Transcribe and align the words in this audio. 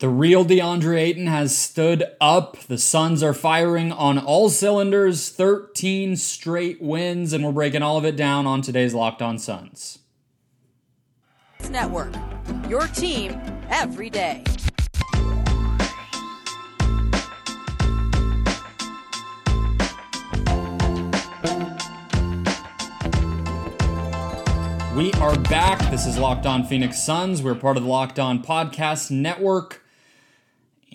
The 0.00 0.08
real 0.08 0.44
DeAndre 0.44 0.98
Ayton 0.98 1.28
has 1.28 1.56
stood 1.56 2.02
up. 2.20 2.58
The 2.66 2.78
Suns 2.78 3.22
are 3.22 3.32
firing 3.32 3.92
on 3.92 4.18
all 4.18 4.50
cylinders, 4.50 5.30
13 5.30 6.16
straight 6.16 6.82
wins, 6.82 7.32
and 7.32 7.44
we're 7.44 7.52
breaking 7.52 7.82
all 7.82 7.96
of 7.96 8.04
it 8.04 8.16
down 8.16 8.44
on 8.44 8.60
today's 8.60 8.92
Locked 8.92 9.22
On 9.22 9.38
Suns. 9.38 10.00
Network, 11.70 12.12
your 12.68 12.88
team 12.88 13.40
every 13.70 14.10
day. 14.10 14.42
We 24.96 25.12
are 25.14 25.38
back. 25.38 25.78
This 25.92 26.04
is 26.04 26.18
Locked 26.18 26.46
On 26.46 26.64
Phoenix 26.64 27.00
Suns. 27.00 27.42
We're 27.42 27.54
part 27.54 27.76
of 27.76 27.84
the 27.84 27.88
Locked 27.88 28.18
On 28.18 28.42
Podcast 28.42 29.12
Network. 29.12 29.83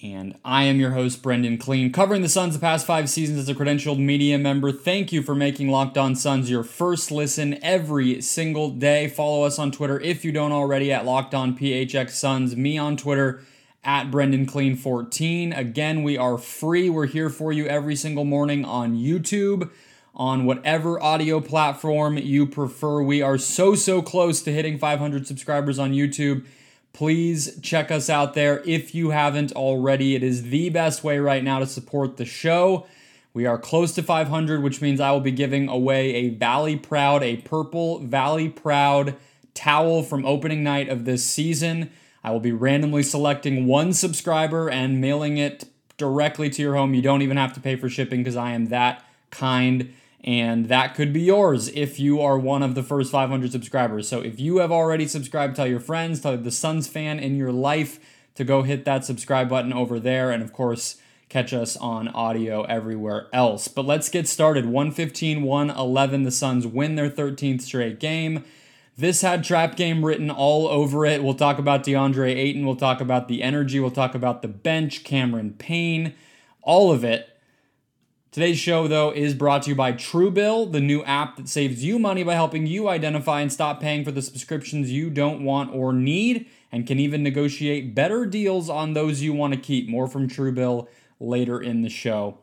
And 0.02 0.38
I 0.46 0.64
am 0.64 0.80
your 0.80 0.92
host, 0.92 1.22
Brendon 1.22 1.58
Kleen, 1.58 1.94
covering 1.94 2.22
the 2.22 2.30
Suns 2.30 2.54
the 2.54 2.60
past 2.60 2.86
five 2.86 3.10
seasons 3.10 3.40
as 3.40 3.50
a 3.50 3.56
credentialed 3.56 4.00
media 4.00 4.38
member. 4.38 4.72
Thank 4.72 5.12
you 5.12 5.22
for 5.22 5.36
making 5.36 5.70
Locked 5.70 5.98
On 5.98 6.16
Suns 6.16 6.50
your 6.50 6.64
first 6.64 7.12
listen 7.12 7.62
every 7.62 8.22
single 8.22 8.70
day. 8.70 9.10
Follow 9.10 9.44
us 9.44 9.60
on 9.60 9.72
Twitter 9.72 10.00
if 10.00 10.24
you 10.24 10.32
don't 10.32 10.54
already 10.54 10.94
at 10.94 11.06
Locked 11.06 11.34
On 11.34 11.58
PHX 11.58 12.12
Suns. 12.12 12.56
Me 12.56 12.78
on 12.78 12.96
Twitter 12.96 13.42
at 13.84 14.10
Brendon 14.10 14.46
Kleen 14.46 14.78
14. 14.78 15.52
Again, 15.52 16.04
we 16.04 16.18
are 16.18 16.38
free. 16.38 16.90
We're 16.90 17.08
here 17.08 17.30
for 17.30 17.52
you 17.52 17.66
every 17.66 17.98
single 17.98 18.26
morning 18.26 18.64
on 18.64 18.96
YouTube, 18.96 19.70
on 20.16 20.46
whatever 20.46 21.02
audio 21.02 21.42
platform 21.42 22.18
you 22.18 22.46
prefer. 22.46 23.02
We 23.02 23.22
are 23.22 23.38
so, 23.38 23.76
so 23.76 24.02
close 24.02 24.42
to 24.44 24.54
hitting 24.54 24.78
500 24.78 25.28
subscribers 25.28 25.78
on 25.78 25.92
YouTube. 25.92 26.46
Please 26.94 27.60
check 27.62 27.92
us 27.92 28.10
out 28.10 28.34
there 28.34 28.62
if 28.66 28.94
you 28.94 29.12
haven't 29.12 29.52
already. 29.54 30.16
It 30.16 30.24
is 30.24 30.50
the 30.50 30.70
best 30.70 31.04
way 31.04 31.20
right 31.20 31.44
now 31.44 31.60
to 31.60 31.66
support 31.66 32.18
the 32.18 32.26
show. 32.26 32.88
We 33.34 33.46
are 33.46 33.58
close 33.58 33.94
to 33.94 34.04
500, 34.04 34.64
which 34.64 34.82
means 34.82 35.00
I 35.00 35.12
will 35.12 35.20
be 35.20 35.32
giving 35.32 35.70
away 35.70 36.16
a 36.16 36.30
Valley 36.30 36.76
Proud, 36.76 37.24
a 37.24 37.38
purple 37.38 38.00
Valley 38.00 38.50
Proud 38.50 39.16
towel 39.54 40.04
from 40.04 40.26
opening 40.26 40.64
night 40.64 40.90
of 40.90 41.06
this 41.06 41.24
season. 41.24 41.92
I 42.24 42.32
will 42.32 42.40
be 42.40 42.52
randomly 42.52 43.04
selecting 43.04 43.66
one 43.66 43.94
subscriber 43.94 44.70
and 44.70 45.00
mailing 45.00 45.38
it 45.38 45.66
directly 45.98 46.50
to 46.50 46.62
your 46.62 46.76
home. 46.76 46.94
You 46.94 47.02
don't 47.02 47.22
even 47.22 47.38
have 47.38 47.54
to 47.54 47.60
pay 47.60 47.76
for 47.76 47.88
shipping 47.88 48.22
because 48.22 48.36
I 48.36 48.52
am 48.52 48.68
that 48.68 49.06
kind 49.30 49.94
and 50.24 50.68
that 50.68 50.96
could 50.96 51.14
be 51.14 51.22
yours 51.22 51.70
if 51.70 52.00
you 52.00 52.22
are 52.22 52.38
one 52.38 52.62
of 52.62 52.76
the 52.76 52.84
first 52.84 53.12
500 53.12 53.52
subscribers. 53.52 54.08
So 54.08 54.22
if 54.22 54.40
you 54.40 54.58
have 54.58 54.72
already 54.72 55.08
subscribed, 55.08 55.56
tell 55.56 55.68
your 55.68 55.80
friends, 55.80 56.22
tell 56.22 56.38
the 56.38 56.52
Suns 56.52 56.88
fan 56.88 57.20
in 57.20 57.38
your 57.38 57.52
life 57.52 58.00
to 58.36 58.44
go 58.44 58.64
hit 58.64 58.86
that 58.86 59.06
subscribe 59.06 59.50
button 59.50 59.74
over 59.74 60.00
there, 60.00 60.32
and 60.32 60.44
of 60.44 60.54
course, 60.54 60.98
catch 61.30 61.54
us 61.54 61.78
on 61.78 62.08
audio 62.10 62.64
everywhere 62.64 63.28
else. 63.32 63.68
But 63.68 63.86
let's 63.86 64.10
get 64.10 64.28
started. 64.28 64.66
115 64.66 65.44
111, 65.44 66.24
the 66.24 66.32
Suns 66.32 66.68
win 66.68 66.96
their 66.96 67.10
13th 67.10 67.62
straight 67.62 68.00
game. 68.00 68.44
This 68.98 69.22
had 69.22 69.46
trap 69.46 69.78
game 69.78 70.04
written 70.04 70.30
all 70.30 70.68
over 70.68 71.06
it. 71.06 71.24
We'll 71.24 71.34
talk 71.34 71.58
about 71.58 71.86
DeAndre 71.86 72.36
Ayton. 72.36 72.66
We'll 72.66 72.76
talk 72.76 73.00
about 73.00 73.30
the 73.30 73.42
energy. 73.42 73.80
We'll 73.80 73.92
talk 73.92 74.14
about 74.14 74.42
the 74.42 74.50
bench, 74.50 75.06
Cameron 75.06 75.54
Payne, 75.54 76.16
all 76.62 76.92
of 76.92 77.06
it. 77.06 77.30
Today's 78.32 78.60
show, 78.60 78.88
though, 78.88 79.10
is 79.10 79.34
brought 79.34 79.64
to 79.64 79.72
you 79.72 79.76
by 79.76 79.92
Truebill, 79.92 80.72
the 80.72 80.80
new 80.80 81.04
app 81.04 81.38
that 81.38 81.50
saves 81.50 81.84
you 81.84 81.98
money 81.98 82.22
by 82.22 82.36
helping 82.36 82.68
you 82.68 82.88
identify 82.88 83.42
and 83.42 83.52
stop 83.52 83.82
paying 83.82 84.06
for 84.06 84.12
the 84.12 84.22
subscriptions 84.22 84.92
you 84.92 85.10
don't 85.10 85.44
want 85.44 85.74
or 85.74 85.94
need, 85.94 86.46
and 86.72 86.86
can 86.86 87.00
even 87.00 87.24
negotiate 87.24 87.96
better 87.96 88.28
deals 88.28 88.70
on 88.70 88.94
those 88.94 89.24
you 89.24 89.34
want 89.34 89.56
to 89.56 89.60
keep. 89.60 89.90
More 89.90 90.08
from 90.08 90.28
Truebill 90.28 90.88
later 91.20 91.60
in 91.60 91.82
the 91.82 91.90
show. 91.90 92.38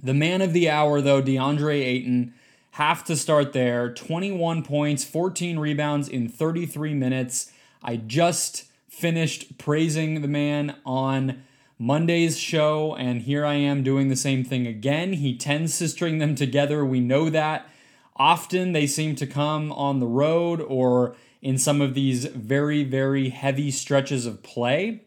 The 0.00 0.14
man 0.14 0.40
of 0.40 0.52
the 0.52 0.70
hour, 0.70 1.00
though, 1.00 1.20
DeAndre 1.20 1.82
Ayton, 1.82 2.32
have 2.72 3.02
to 3.06 3.16
start 3.16 3.52
there. 3.52 3.92
21 3.92 4.62
points, 4.62 5.02
14 5.02 5.58
rebounds 5.58 6.08
in 6.08 6.28
33 6.28 6.94
minutes. 6.94 7.50
I 7.82 7.96
just 7.96 8.66
finished 8.88 9.58
praising 9.58 10.22
the 10.22 10.28
man 10.28 10.76
on 10.86 11.42
Monday's 11.78 12.38
show, 12.38 12.96
and 12.96 13.22
here 13.22 13.46
I 13.46 13.54
am 13.54 13.84
doing 13.84 14.08
the 14.08 14.16
same 14.16 14.44
thing 14.44 14.66
again. 14.66 15.12
He 15.14 15.36
tends 15.36 15.78
to 15.78 15.88
string 15.88 16.18
them 16.18 16.34
together. 16.34 16.84
We 16.84 17.00
know 17.00 17.30
that. 17.30 17.68
Often 18.16 18.72
they 18.72 18.88
seem 18.88 19.14
to 19.16 19.26
come 19.26 19.70
on 19.70 20.00
the 20.00 20.06
road 20.06 20.60
or 20.60 21.14
in 21.40 21.56
some 21.56 21.80
of 21.80 21.94
these 21.94 22.24
very, 22.24 22.82
very 22.82 23.28
heavy 23.28 23.70
stretches 23.70 24.26
of 24.26 24.42
play. 24.42 25.02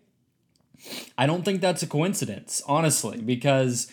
I 1.18 1.26
don't 1.26 1.44
think 1.44 1.60
that's 1.60 1.84
a 1.84 1.88
coincidence, 1.88 2.62
honestly, 2.66 3.22
because 3.22 3.92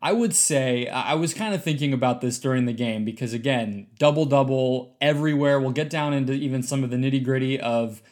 I 0.00 0.12
would 0.12 0.34
say 0.34 0.86
I 0.86 1.14
was 1.14 1.34
kind 1.34 1.52
of 1.52 1.64
thinking 1.64 1.92
about 1.92 2.20
this 2.20 2.38
during 2.38 2.64
the 2.64 2.72
game 2.72 3.04
because, 3.04 3.32
again, 3.32 3.88
double 3.98 4.24
double 4.24 4.96
everywhere. 5.00 5.60
We'll 5.60 5.72
get 5.72 5.90
down 5.90 6.14
into 6.14 6.32
even 6.32 6.62
some 6.62 6.84
of 6.84 6.90
the 6.90 6.96
nitty 6.96 7.24
gritty 7.24 7.60
of 7.60 8.02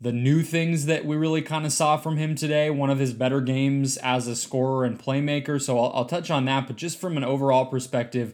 the 0.00 0.12
new 0.12 0.42
things 0.42 0.86
that 0.86 1.04
we 1.04 1.16
really 1.16 1.42
kind 1.42 1.66
of 1.66 1.72
saw 1.72 1.96
from 1.96 2.16
him 2.16 2.34
today, 2.34 2.70
one 2.70 2.88
of 2.88 2.98
his 2.98 3.12
better 3.12 3.40
games 3.40 3.98
as 3.98 4.26
a 4.26 4.34
scorer 4.34 4.84
and 4.84 4.98
playmaker. 4.98 5.60
So 5.60 5.78
I'll, 5.78 5.92
I'll, 5.94 6.04
touch 6.06 6.30
on 6.30 6.46
that. 6.46 6.66
But 6.66 6.76
just 6.76 6.98
from 6.98 7.18
an 7.18 7.24
overall 7.24 7.66
perspective, 7.66 8.32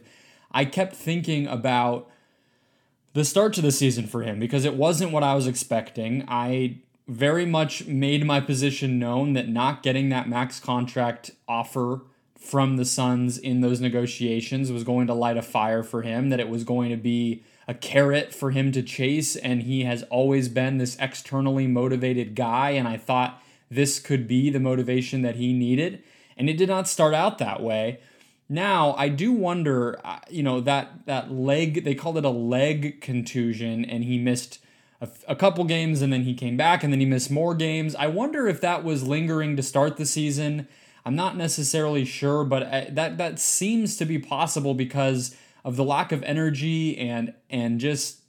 I 0.51 0.63
kept 0.63 0.95
thinking 0.95 1.45
about 1.45 2.09
the 3.13 3.25
start 3.25 3.53
to 3.53 3.61
the 3.61 3.71
season 3.71 4.07
for 4.07 4.21
him 4.21 4.39
because 4.39 4.63
it 4.63 4.75
wasn't 4.75 5.11
what 5.11 5.23
I 5.23 5.33
was 5.33 5.45
expecting. 5.45 6.23
I 6.29 6.77
very 7.07 7.45
much 7.45 7.85
made 7.85 8.25
my 8.25 8.39
position 8.39 8.99
known 8.99 9.33
that 9.33 9.49
not 9.49 9.83
getting 9.83 10.09
that 10.09 10.29
max 10.29 10.59
contract 10.59 11.31
offer 11.47 12.01
from 12.37 12.77
the 12.77 12.85
Suns 12.85 13.37
in 13.37 13.61
those 13.61 13.81
negotiations 13.81 14.71
was 14.71 14.83
going 14.83 15.07
to 15.07 15.13
light 15.13 15.37
a 15.37 15.41
fire 15.41 15.83
for 15.83 16.01
him, 16.01 16.29
that 16.29 16.39
it 16.39 16.47
was 16.47 16.63
going 16.63 16.91
to 16.91 16.97
be 16.97 17.43
a 17.67 17.73
carrot 17.73 18.33
for 18.33 18.51
him 18.51 18.71
to 18.71 18.81
chase, 18.81 19.35
and 19.35 19.63
he 19.63 19.83
has 19.83 20.03
always 20.03 20.47
been 20.47 20.77
this 20.77 20.95
externally 20.99 21.67
motivated 21.67 22.33
guy. 22.33 22.71
And 22.71 22.87
I 22.87 22.97
thought 22.97 23.41
this 23.69 23.99
could 23.99 24.27
be 24.27 24.49
the 24.49 24.59
motivation 24.59 25.21
that 25.23 25.35
he 25.35 25.51
needed, 25.51 26.01
and 26.37 26.49
it 26.49 26.57
did 26.57 26.69
not 26.69 26.87
start 26.87 27.13
out 27.13 27.37
that 27.39 27.61
way. 27.61 27.99
Now 28.49 28.93
I 28.97 29.09
do 29.09 29.33
wonder, 29.33 29.99
uh, 30.05 30.19
you 30.29 30.43
know, 30.43 30.61
that 30.61 31.05
that 31.05 31.31
leg 31.31 31.83
they 31.83 31.95
called 31.95 32.17
it 32.17 32.23
a 32.23 32.29
leg 32.29 33.01
contusion, 33.01 33.83
and 33.83 34.05
he 34.05 34.17
missed 34.17 34.59
a, 35.01 35.09
a 35.27 35.35
couple 35.35 35.65
games, 35.65 36.01
and 36.01 36.13
then 36.13 36.23
he 36.23 36.33
came 36.33 36.55
back, 36.55 36.83
and 36.83 36.93
then 36.93 37.01
he 37.01 37.05
missed 37.05 37.29
more 37.29 37.53
games. 37.53 37.93
I 37.95 38.07
wonder 38.07 38.47
if 38.47 38.61
that 38.61 38.85
was 38.85 39.05
lingering 39.05 39.57
to 39.57 39.63
start 39.63 39.97
the 39.97 40.05
season. 40.05 40.69
I'm 41.05 41.15
not 41.15 41.35
necessarily 41.35 42.05
sure, 42.05 42.45
but 42.45 42.63
uh, 42.63 42.85
that 42.91 43.17
that 43.17 43.39
seems 43.39 43.97
to 43.97 44.05
be 44.05 44.17
possible 44.17 44.73
because 44.73 45.35
of 45.67 45.75
the 45.75 45.83
lack 45.83 46.13
of 46.13 46.23
energy 46.23 46.97
and 46.97 47.33
and 47.49 47.77
just 47.77 48.21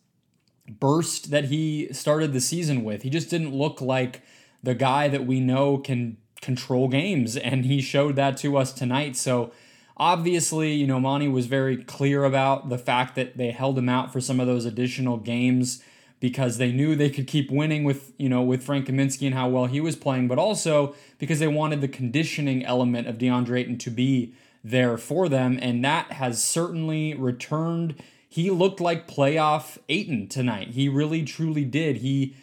burst 0.68 1.30
that 1.30 1.44
he 1.44 1.88
started 1.92 2.32
the 2.32 2.40
season 2.40 2.82
with. 2.82 3.02
He 3.02 3.10
just 3.10 3.30
didn't 3.30 3.54
look 3.54 3.80
like 3.80 4.22
the 4.60 4.74
guy 4.74 5.06
that 5.06 5.24
we 5.24 5.38
know 5.38 5.78
can 5.78 6.16
control 6.42 6.88
games, 6.88 7.36
and 7.36 7.64
he 7.64 7.80
showed 7.80 8.16
that 8.16 8.36
to 8.38 8.56
us 8.56 8.72
tonight. 8.72 9.16
So 9.16 9.52
obviously, 9.96 10.72
you 10.72 10.88
know, 10.88 10.98
Monty 10.98 11.28
was 11.28 11.46
very 11.46 11.76
clear 11.76 12.24
about 12.24 12.70
the 12.70 12.76
fact 12.76 13.14
that 13.14 13.36
they 13.36 13.52
held 13.52 13.78
him 13.78 13.88
out 13.88 14.12
for 14.12 14.20
some 14.20 14.40
of 14.40 14.48
those 14.48 14.64
additional 14.64 15.16
games 15.16 15.80
because 16.18 16.58
they 16.58 16.72
knew 16.72 16.96
they 16.96 17.08
could 17.08 17.28
keep 17.28 17.52
winning 17.52 17.84
with, 17.84 18.12
you 18.18 18.28
know, 18.28 18.42
with 18.42 18.64
Frank 18.64 18.88
Kaminsky 18.88 19.26
and 19.26 19.34
how 19.36 19.48
well 19.48 19.66
he 19.66 19.80
was 19.80 19.94
playing, 19.94 20.26
but 20.26 20.40
also 20.40 20.96
because 21.18 21.38
they 21.38 21.46
wanted 21.46 21.80
the 21.80 21.86
conditioning 21.86 22.64
element 22.64 23.06
of 23.06 23.16
DeAndre 23.16 23.60
Ayton 23.60 23.78
to 23.78 23.90
be 23.90 24.34
there 24.62 24.98
for 24.98 25.28
them, 25.28 25.58
and 25.60 25.84
that 25.84 26.12
has 26.12 26.42
certainly 26.42 27.14
returned. 27.14 28.02
He 28.28 28.50
looked 28.50 28.80
like 28.80 29.08
playoff 29.08 29.78
Ayton 29.88 30.28
tonight. 30.28 30.70
He 30.70 30.88
really 30.88 31.24
truly 31.24 31.64
did. 31.64 31.98
He 31.98 32.36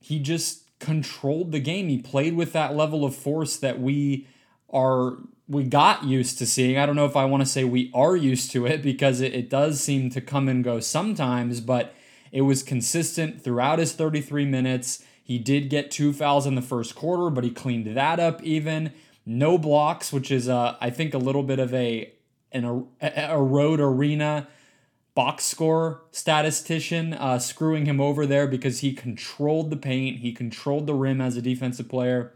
he 0.00 0.18
just 0.18 0.62
controlled 0.78 1.52
the 1.52 1.60
game. 1.60 1.88
He 1.88 1.98
played 1.98 2.34
with 2.34 2.52
that 2.52 2.74
level 2.74 3.04
of 3.04 3.14
force 3.14 3.56
that 3.56 3.80
we 3.80 4.26
are 4.70 5.18
we 5.48 5.64
got 5.64 6.04
used 6.04 6.38
to 6.38 6.46
seeing. 6.46 6.78
I 6.78 6.86
don't 6.86 6.96
know 6.96 7.06
if 7.06 7.16
I 7.16 7.24
want 7.24 7.42
to 7.42 7.48
say 7.48 7.64
we 7.64 7.90
are 7.94 8.16
used 8.16 8.50
to 8.52 8.66
it 8.66 8.82
because 8.82 9.20
it, 9.20 9.34
it 9.34 9.48
does 9.48 9.80
seem 9.80 10.10
to 10.10 10.20
come 10.20 10.48
and 10.48 10.62
go 10.62 10.78
sometimes, 10.78 11.60
but 11.60 11.94
it 12.30 12.42
was 12.42 12.62
consistent 12.62 13.42
throughout 13.42 13.78
his 13.78 13.94
33 13.94 14.44
minutes. 14.44 15.02
He 15.24 15.38
did 15.38 15.70
get 15.70 15.90
two 15.90 16.12
fouls 16.12 16.46
in 16.46 16.54
the 16.54 16.62
first 16.62 16.94
quarter, 16.94 17.30
but 17.30 17.44
he 17.44 17.50
cleaned 17.50 17.96
that 17.96 18.20
up 18.20 18.42
even 18.42 18.92
no 19.28 19.58
blocks, 19.58 20.12
which 20.12 20.30
is 20.30 20.48
uh, 20.48 20.76
I 20.80 20.90
think 20.90 21.12
a 21.14 21.18
little 21.18 21.42
bit 21.42 21.58
of 21.58 21.74
a 21.74 22.12
an 22.50 22.86
a, 23.00 23.40
road 23.40 23.78
arena 23.78 24.48
box 25.14 25.44
score 25.44 26.02
statistician 26.12 27.12
uh, 27.12 27.38
screwing 27.38 27.84
him 27.84 28.00
over 28.00 28.24
there 28.24 28.46
because 28.46 28.80
he 28.80 28.92
controlled 28.92 29.68
the 29.70 29.76
paint, 29.76 30.20
he 30.20 30.32
controlled 30.32 30.86
the 30.86 30.94
rim 30.94 31.20
as 31.20 31.36
a 31.36 31.42
defensive 31.42 31.88
player. 31.88 32.32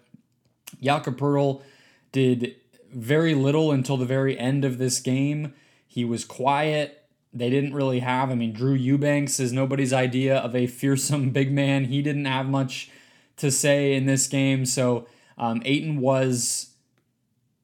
Jakob 0.82 1.16
Poeltl 1.18 1.62
did 2.10 2.56
very 2.92 3.34
little 3.34 3.72
until 3.72 3.96
the 3.96 4.04
very 4.04 4.38
end 4.38 4.64
of 4.64 4.76
this 4.76 5.00
game. 5.00 5.54
He 5.86 6.04
was 6.04 6.24
quiet. 6.26 7.04
They 7.32 7.48
didn't 7.48 7.72
really 7.72 8.00
have. 8.00 8.30
I 8.30 8.34
mean, 8.34 8.52
Drew 8.52 8.74
Eubanks 8.74 9.40
is 9.40 9.52
nobody's 9.52 9.94
idea 9.94 10.36
of 10.36 10.54
a 10.54 10.66
fearsome 10.66 11.30
big 11.30 11.50
man. 11.52 11.86
He 11.86 12.02
didn't 12.02 12.26
have 12.26 12.46
much 12.46 12.90
to 13.38 13.50
say 13.50 13.94
in 13.94 14.04
this 14.04 14.26
game, 14.26 14.66
so 14.66 15.06
Um, 15.38 15.62
Ayton 15.64 15.98
was 15.98 16.71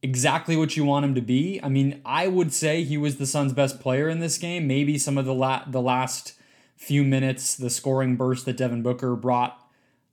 exactly 0.02 0.56
what 0.56 0.76
you 0.76 0.84
want 0.84 1.04
him 1.04 1.14
to 1.14 1.20
be. 1.20 1.60
I 1.62 1.68
mean, 1.68 2.00
I 2.04 2.28
would 2.28 2.52
say 2.52 2.84
he 2.84 2.96
was 2.96 3.16
the 3.16 3.26
Suns' 3.26 3.52
best 3.52 3.80
player 3.80 4.08
in 4.08 4.20
this 4.20 4.38
game. 4.38 4.66
Maybe 4.66 4.98
some 4.98 5.18
of 5.18 5.24
the 5.24 5.34
la- 5.34 5.64
the 5.66 5.82
last 5.82 6.34
few 6.76 7.02
minutes, 7.02 7.56
the 7.56 7.70
scoring 7.70 8.16
burst 8.16 8.44
that 8.46 8.56
Devin 8.56 8.82
Booker 8.82 9.16
brought 9.16 9.58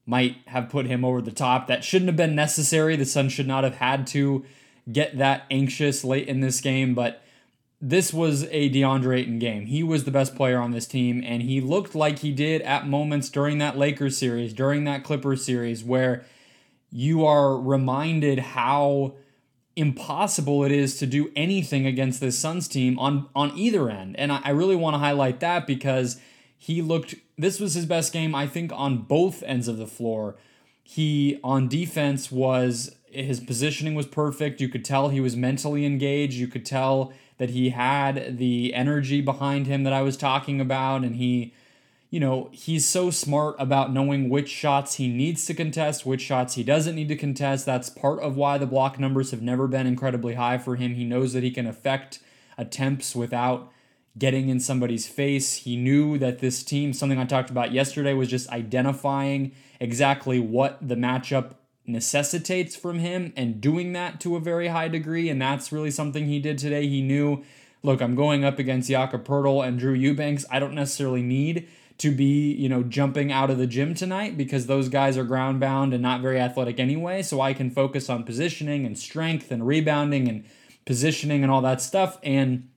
might 0.06 0.38
have 0.48 0.70
put 0.70 0.86
him 0.86 1.04
over 1.04 1.22
the 1.22 1.32
top. 1.32 1.68
That 1.68 1.84
shouldn't 1.84 2.10
have 2.10 2.16
been 2.16 2.36
necessary. 2.36 2.96
The 2.96 3.06
Suns 3.06 3.34
should 3.34 3.48
not 3.48 3.64
have 3.64 3.76
had 3.76 4.08
to 4.08 4.46
get 4.92 5.18
that 5.18 5.46
anxious 5.50 6.04
late 6.04 6.28
in 6.28 6.42
this 6.42 6.62
game, 6.62 6.94
but 6.94 7.24
this 7.82 8.14
was 8.14 8.44
a 8.52 8.70
DeAndre 8.70 9.20
Ayton 9.20 9.40
game. 9.40 9.66
He 9.66 9.84
was 9.84 10.04
the 10.04 10.12
best 10.12 10.36
player 10.36 10.60
on 10.60 10.72
this 10.72 10.86
team, 10.86 11.24
and 11.26 11.42
he 11.42 11.60
looked 11.60 11.94
like 11.96 12.20
he 12.20 12.32
did 12.32 12.62
at 12.62 12.88
moments 12.88 13.30
during 13.30 13.58
that 13.60 13.78
Lakers 13.78 14.18
series, 14.18 14.54
during 14.54 14.84
that 14.86 15.04
Clippers 15.04 15.44
series, 15.44 15.84
where 15.84 16.24
you 16.92 17.26
are 17.26 17.58
reminded 17.58 18.40
how 18.40 19.16
impossible 19.76 20.64
it 20.64 20.72
is 20.72 20.98
to 21.00 21.06
do 21.06 21.32
anything 21.36 21.86
against 21.86 22.20
this 22.20 22.38
Suns 22.38 22.68
team 22.68 22.98
on 23.00 23.28
on 23.36 23.56
either 23.58 23.90
end. 23.90 24.18
And 24.18 24.32
I, 24.32 24.42
I 24.44 24.50
really 24.52 24.76
want 24.76 24.94
to 24.94 25.00
highlight 25.00 25.40
that 25.42 25.68
because 25.68 26.20
he 26.58 26.82
looked 26.82 27.16
this 27.38 27.60
was 27.60 27.74
his 27.74 27.86
best 27.86 28.14
game, 28.14 28.34
I 28.34 28.48
think, 28.48 28.72
on 28.74 29.00
both 29.00 29.44
ends 29.44 29.68
of 29.68 29.78
the 29.78 29.88
floor. 29.88 30.36
He 30.84 31.40
on 31.44 31.68
defense 31.68 32.32
was 32.32 32.96
his 33.06 33.40
positioning 33.40 33.96
was 33.96 34.08
perfect. 34.08 34.62
You 34.62 34.70
could 34.70 34.86
tell 34.86 35.10
he 35.10 35.20
was 35.20 35.36
mentally 35.36 35.86
engaged. 35.86 36.36
You 36.36 36.48
could 36.48 36.66
tell 36.66 37.14
that 37.38 37.50
he 37.50 37.70
had 37.70 38.38
the 38.38 38.74
energy 38.74 39.22
behind 39.22 39.68
him 39.68 39.84
that 39.84 39.94
I 39.94 40.02
was 40.02 40.16
talking 40.16 40.62
about 40.62 41.04
and 41.04 41.16
he 41.16 41.54
you 42.16 42.22
know, 42.22 42.48
he's 42.54 42.88
so 42.88 43.12
smart 43.12 43.58
about 43.60 43.92
knowing 43.92 44.30
which 44.30 44.48
shots 44.48 44.96
he 44.96 45.10
needs 45.10 45.46
to 45.46 45.54
contest, 45.54 46.06
which 46.06 46.22
shots 46.22 46.54
he 46.54 46.64
doesn't 46.64 46.96
need 46.96 47.10
to 47.10 47.16
contest. 47.18 47.66
That's 47.66 47.90
part 47.90 48.22
of 48.22 48.38
why 48.38 48.58
the 48.58 48.66
block 48.66 48.98
numbers 48.98 49.32
have 49.32 49.42
never 49.42 49.68
been 49.68 49.86
incredibly 49.86 50.36
high 50.36 50.58
for 50.58 50.78
him. 50.78 50.96
He 50.96 51.04
knows 51.04 51.34
that 51.34 51.44
he 51.44 51.52
can 51.52 51.68
affect 51.68 52.20
attempts 52.58 53.18
without 53.18 53.70
getting 54.18 54.48
in 54.48 54.62
somebody's 54.62 55.06
face. 55.06 55.58
He 55.58 55.76
knew 55.76 56.18
that 56.20 56.40
this 56.40 56.64
team, 56.64 56.94
something 56.94 57.20
I 57.20 57.26
talked 57.26 57.50
about 57.50 57.74
yesterday, 57.74 58.14
was 58.14 58.30
just 58.30 58.48
identifying 58.48 59.52
exactly 59.82 60.40
what 60.40 60.78
the 60.82 60.96
matchup 60.96 61.56
necessitates 61.86 62.78
from 62.78 63.00
him 63.00 63.34
and 63.36 63.60
doing 63.60 63.92
that 63.92 64.22
to 64.22 64.38
a 64.38 64.40
very 64.40 64.70
high 64.70 64.88
degree. 64.88 65.28
And 65.28 65.42
that's 65.42 65.74
really 65.74 65.92
something 65.92 66.28
he 66.28 66.40
did 66.40 66.60
today. 66.60 66.88
He 66.88 67.02
knew, 67.02 67.44
look, 67.84 68.00
I'm 68.00 68.16
going 68.16 68.46
up 68.46 68.58
against 68.58 68.90
Jakob 68.90 69.26
Poeltl 69.26 69.68
and 69.68 69.78
Drew 69.78 69.92
Eubanks. 69.92 70.46
I 70.50 70.60
don't 70.60 70.76
necessarily 70.76 71.22
need 71.22 71.68
to 71.98 72.12
be, 72.12 72.54
you 72.54 72.68
know, 72.68 72.84
jumping 72.84 73.32
out 73.32 73.50
of 73.50 73.58
the 73.58 73.68
gym 73.68 73.94
tonight 73.94 74.38
because 74.38 74.68
those 74.68 74.90
guys 74.90 75.18
are 75.18 75.24
ground 75.24 75.60
bound 75.60 75.94
and 75.94 76.04
not 76.04 76.22
very 76.22 76.40
athletic 76.40 76.80
anyway. 76.80 77.22
So 77.22 77.40
I 77.40 77.54
can 77.54 77.72
focus 77.72 78.10
on 78.10 78.24
positioning 78.24 78.86
and 78.86 78.98
strength 78.98 79.50
and 79.50 79.66
rebounding 79.66 80.28
and 80.28 80.44
positioning 80.86 81.42
and 81.42 81.52
all 81.52 81.62
that 81.62 81.82
stuff. 81.82 82.20
And 82.22 82.70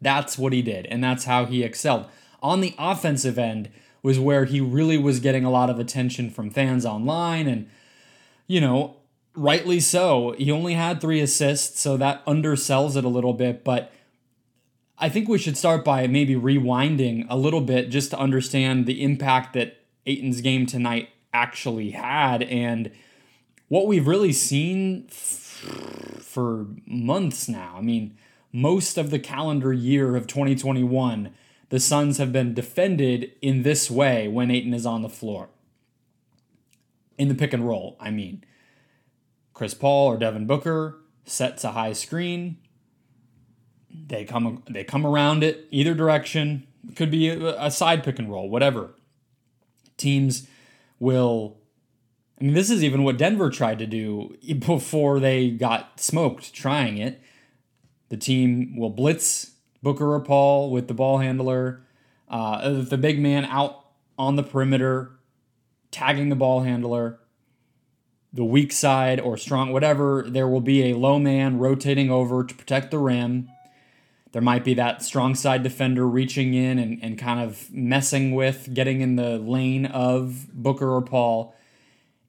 that's 0.00 0.36
what 0.36 0.52
he 0.52 0.60
did. 0.60 0.86
And 0.86 1.02
that's 1.02 1.24
how 1.24 1.46
he 1.46 1.62
excelled. 1.62 2.06
On 2.42 2.60
the 2.60 2.74
offensive 2.78 3.38
end 3.38 3.70
was 4.02 4.20
where 4.20 4.44
he 4.44 4.60
really 4.60 4.98
was 4.98 5.18
getting 5.18 5.44
a 5.44 5.50
lot 5.50 5.70
of 5.70 5.78
attention 5.78 6.30
from 6.30 6.50
fans 6.50 6.84
online. 6.84 7.48
And, 7.48 7.70
you 8.46 8.60
know, 8.60 8.96
rightly 9.34 9.80
so. 9.80 10.34
He 10.38 10.50
only 10.50 10.74
had 10.74 11.00
three 11.00 11.20
assists, 11.20 11.80
so 11.80 11.96
that 11.96 12.24
undersells 12.26 12.96
it 12.96 13.04
a 13.04 13.08
little 13.08 13.32
bit. 13.32 13.64
But 13.64 13.92
I 14.98 15.08
think 15.08 15.28
we 15.28 15.38
should 15.38 15.56
start 15.56 15.84
by 15.84 16.06
maybe 16.06 16.34
rewinding 16.34 17.26
a 17.28 17.36
little 17.36 17.60
bit 17.60 17.90
just 17.90 18.10
to 18.10 18.18
understand 18.18 18.86
the 18.86 19.02
impact 19.02 19.52
that 19.52 19.82
Ayton's 20.06 20.40
game 20.40 20.64
tonight 20.64 21.10
actually 21.34 21.90
had 21.90 22.42
and 22.44 22.90
what 23.68 23.86
we've 23.86 24.06
really 24.06 24.32
seen 24.32 25.06
f- 25.08 26.18
for 26.20 26.66
months 26.86 27.48
now. 27.48 27.74
I 27.76 27.82
mean, 27.82 28.16
most 28.52 28.96
of 28.96 29.10
the 29.10 29.18
calendar 29.18 29.72
year 29.72 30.16
of 30.16 30.26
2021, 30.26 31.30
the 31.68 31.80
Suns 31.80 32.16
have 32.16 32.32
been 32.32 32.54
defended 32.54 33.32
in 33.42 33.64
this 33.64 33.90
way 33.90 34.28
when 34.28 34.50
Ayton 34.50 34.72
is 34.72 34.86
on 34.86 35.02
the 35.02 35.08
floor. 35.10 35.50
In 37.18 37.28
the 37.28 37.34
pick 37.34 37.52
and 37.52 37.66
roll, 37.66 37.96
I 38.00 38.10
mean. 38.10 38.44
Chris 39.52 39.74
Paul 39.74 40.08
or 40.08 40.16
Devin 40.16 40.46
Booker 40.46 40.98
sets 41.24 41.64
a 41.64 41.72
high 41.72 41.92
screen, 41.92 42.58
they 44.06 44.24
come 44.24 44.62
they 44.68 44.84
come 44.84 45.06
around 45.06 45.42
it 45.42 45.66
either 45.70 45.94
direction. 45.94 46.66
Could 46.94 47.10
be 47.10 47.28
a, 47.28 47.64
a 47.66 47.70
side 47.70 48.04
pick 48.04 48.18
and 48.18 48.30
roll, 48.30 48.48
whatever. 48.48 48.90
Teams 49.96 50.46
will. 50.98 51.58
I 52.40 52.44
mean, 52.44 52.54
this 52.54 52.70
is 52.70 52.84
even 52.84 53.02
what 53.02 53.16
Denver 53.16 53.48
tried 53.48 53.78
to 53.78 53.86
do 53.86 54.36
before 54.58 55.20
they 55.20 55.50
got 55.50 56.00
smoked 56.00 56.52
trying 56.52 56.98
it. 56.98 57.22
The 58.08 58.16
team 58.16 58.76
will 58.76 58.90
blitz 58.90 59.52
Booker 59.82 60.14
or 60.14 60.20
Paul 60.20 60.70
with 60.70 60.86
the 60.86 60.94
ball 60.94 61.18
handler, 61.18 61.82
uh, 62.28 62.82
the 62.82 62.98
big 62.98 63.18
man 63.20 63.44
out 63.46 63.84
on 64.18 64.36
the 64.36 64.42
perimeter, 64.42 65.12
tagging 65.90 66.28
the 66.28 66.36
ball 66.36 66.62
handler. 66.62 67.18
The 68.32 68.44
weak 68.44 68.70
side 68.70 69.18
or 69.18 69.36
strong, 69.36 69.72
whatever, 69.72 70.24
there 70.28 70.46
will 70.46 70.60
be 70.60 70.90
a 70.90 70.96
low 70.96 71.18
man 71.18 71.58
rotating 71.58 72.10
over 72.10 72.44
to 72.44 72.54
protect 72.54 72.90
the 72.90 72.98
rim 72.98 73.48
there 74.36 74.42
might 74.42 74.64
be 74.64 74.74
that 74.74 75.02
strong 75.02 75.34
side 75.34 75.62
defender 75.62 76.06
reaching 76.06 76.52
in 76.52 76.78
and, 76.78 76.98
and 77.02 77.16
kind 77.16 77.40
of 77.40 77.72
messing 77.72 78.34
with 78.34 78.68
getting 78.74 79.00
in 79.00 79.16
the 79.16 79.38
lane 79.38 79.86
of 79.86 80.48
Booker 80.52 80.90
or 80.90 81.00
Paul. 81.00 81.56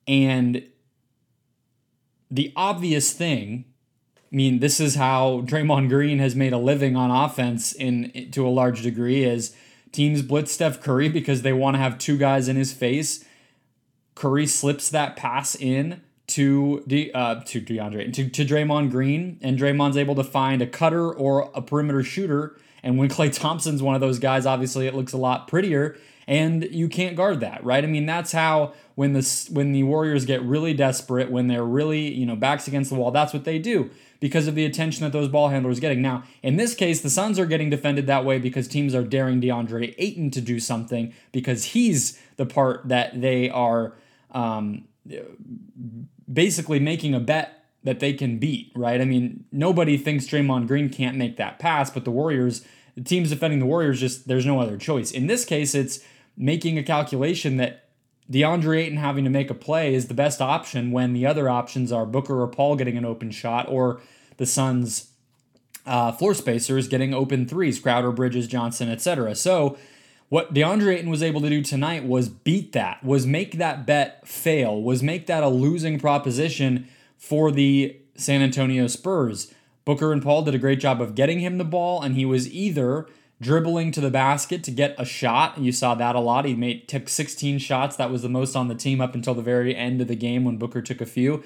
And 0.08 0.64
the 2.32 2.54
obvious 2.56 3.12
thing, 3.12 3.66
I 4.16 4.34
mean, 4.34 4.60
this 4.60 4.80
is 4.80 4.96
how 4.96 5.42
Draymond 5.42 5.90
Green 5.90 6.20
has 6.20 6.34
made 6.34 6.54
a 6.54 6.58
living 6.58 6.96
on 6.96 7.12
offense 7.12 7.74
in 7.74 8.30
to 8.32 8.48
a 8.48 8.52
large 8.52 8.84
degree 8.84 9.26
is 9.26 9.54
teams 9.92 10.22
blitz 10.22 10.54
Steph 10.54 10.80
Curry 10.80 11.10
because 11.10 11.42
they 11.42 11.52
want 11.52 11.76
to 11.76 11.80
have 11.80 11.98
two 11.98 12.18
guys 12.18 12.48
in 12.48 12.56
his 12.56 12.72
face. 12.72 13.26
Curry 14.16 14.48
slips 14.48 14.90
that 14.92 15.18
pass 15.18 15.56
in 15.56 16.02
to 16.28 16.84
De, 16.88 17.12
uh, 17.14 17.42
to 17.46 17.62
DeAndre 17.62 18.14
to, 18.14 18.30
to 18.30 18.46
Draymond 18.46 18.92
Green, 18.92 19.40
and 19.42 19.58
Draymond's 19.58 19.98
able 19.98 20.16
to 20.16 20.24
find 20.24 20.62
a 20.62 20.68
cutter 20.68 21.12
or 21.12 21.50
a 21.54 21.62
perimeter 21.62 22.04
shooter. 22.04 22.58
And 22.84 22.98
when 22.98 23.10
Klay 23.10 23.34
Thompson's 23.34 23.82
one 23.82 23.96
of 23.96 24.02
those 24.02 24.20
guys, 24.20 24.46
obviously 24.46 24.88
it 24.88 24.94
looks 24.94 25.14
a 25.14 25.18
lot 25.18 25.48
prettier, 25.48 25.98
and 26.28 26.64
you 26.72 26.90
can't 26.90 27.16
guard 27.16 27.40
that, 27.40 27.64
right? 27.64 27.84
I 27.84 27.88
mean, 27.88 28.06
that's 28.06 28.34
how 28.34 28.74
when 28.96 29.14
the 29.14 29.50
when 29.52 29.72
the 29.72 29.84
Warriors 29.84 30.26
get 30.26 30.42
really 30.44 30.74
desperate, 30.74 31.32
when 31.32 31.48
they're 31.48 31.64
really 31.64 32.14
you 32.14 32.26
know 32.26 32.36
backs 32.36 32.68
against 32.68 32.90
the 32.90 32.98
wall, 32.98 33.12
that's 33.12 33.34
what 33.34 33.46
they 33.46 33.58
do 33.58 33.90
because 34.20 34.48
of 34.48 34.56
the 34.56 34.66
attention 34.66 35.04
that 35.04 35.14
those 35.14 35.30
ball 35.30 35.50
handlers 35.50 35.80
getting. 35.80 36.02
Now, 36.02 36.24
in 36.42 36.58
this 36.58 36.74
case, 36.74 37.02
the 37.02 37.10
Suns 37.10 37.40
are 37.40 37.46
getting 37.46 37.70
defended 37.70 38.08
that 38.08 38.26
way 38.26 38.40
because 38.40 38.68
teams 38.68 38.96
are 38.96 39.04
daring 39.04 39.40
DeAndre 39.40 39.94
Ayton 39.98 40.32
to 40.32 40.42
do 40.42 40.60
something 40.60 41.14
because 41.32 41.66
he's 41.66 42.20
the 42.36 42.46
part 42.46 42.90
that 42.90 43.22
they 43.22 43.50
are. 43.50 43.94
Um, 44.32 44.86
basically 46.32 46.80
making 46.80 47.14
a 47.14 47.20
bet 47.20 47.66
that 47.84 48.00
they 48.00 48.14
can 48.14 48.38
beat, 48.38 48.72
right? 48.76 49.00
I 49.00 49.06
mean, 49.06 49.46
nobody 49.52 49.98
thinks 49.98 50.26
Draymond 50.26 50.68
Green 50.68 50.90
can't 50.90 51.18
make 51.18 51.38
that 51.38 51.60
pass, 51.60 51.90
but 51.90 52.06
the 52.06 52.12
Warriors, 52.12 52.66
the 52.96 53.04
teams 53.04 53.30
defending 53.30 53.60
the 53.60 53.66
Warriors, 53.66 54.00
just 54.00 54.28
there's 54.28 54.46
no 54.46 54.60
other 54.60 54.78
choice. 54.78 55.12
In 55.12 55.28
this 55.28 55.46
case, 55.46 55.74
it's 55.74 56.00
making 56.36 56.78
a 56.78 56.84
calculation 56.84 57.58
that 57.58 57.88
DeAndre 58.32 58.80
Ayton 58.80 58.98
having 58.98 59.24
to 59.24 59.30
make 59.30 59.50
a 59.50 59.54
play 59.54 59.94
is 59.94 60.08
the 60.08 60.14
best 60.14 60.42
option 60.42 60.92
when 60.92 61.14
the 61.14 61.26
other 61.26 61.50
options 61.50 61.92
are 61.92 62.06
Booker 62.06 62.42
or 62.42 62.48
Paul 62.48 62.76
getting 62.76 62.98
an 62.98 63.06
open 63.06 63.32
shot 63.32 63.70
or 63.70 64.02
the 64.36 64.46
Suns' 64.46 65.12
uh, 65.86 66.12
floor 66.12 66.34
spacers 66.34 66.90
getting 66.90 67.14
open 67.14 67.48
threes, 67.48 67.80
Crowder, 67.80 68.12
Bridges, 68.12 68.48
Johnson, 68.48 68.90
etc. 68.90 69.34
So 69.36 69.78
what 70.30 70.54
DeAndre 70.54 70.96
Ayton 70.96 71.10
was 71.10 71.24
able 71.24 71.42
to 71.42 71.50
do 71.50 71.62
tonight 71.62 72.04
was 72.06 72.28
beat 72.28 72.74
that, 72.74 73.04
was 73.04 73.26
make 73.26 73.58
that 73.58 73.86
bet 73.86 74.28
fail, 74.28 74.82
was 74.82 75.02
make 75.02 75.28
that 75.28 75.44
a 75.44 75.48
losing 75.48 76.00
proposition 76.00 76.88
for 77.18 77.52
the 77.52 77.98
San 78.16 78.42
Antonio 78.42 78.88
Spurs. 78.88 79.54
Booker 79.86 80.12
and 80.12 80.22
Paul 80.22 80.42
did 80.42 80.54
a 80.54 80.60
great 80.60 80.80
job 80.80 81.02
of 81.02 81.16
getting 81.16 81.40
him 81.40 81.58
the 81.58 81.64
ball, 81.64 82.02
and 82.02 82.16
he 82.16 82.26
was 82.26 82.52
either 82.52 83.08
dribbling 83.40 83.92
to 83.92 84.02
the 84.02 84.10
basket 84.10 84.64
to 84.66 84.72
get 84.72 84.96
a 84.98 85.06
shot. 85.06 85.58
You 85.60 85.72
saw 85.72 85.96
that 85.96 86.16
a 86.16 86.20
lot. 86.20 86.44
He 86.44 86.56
made 86.56 86.88
took 86.90 87.08
16 87.08 87.60
shots. 87.60 87.96
That 87.96 88.12
was 88.12 88.22
the 88.22 88.30
most 88.30 88.56
on 88.56 88.68
the 88.68 88.76
team 88.76 89.00
up 89.00 89.16
until 89.16 89.34
the 89.34 89.42
very 89.42 89.76
end 89.76 90.02
of 90.02 90.08
the 90.08 90.16
game 90.16 90.44
when 90.44 90.58
Booker 90.58 90.82
took 90.82 91.00
a 91.00 91.06
few 91.06 91.44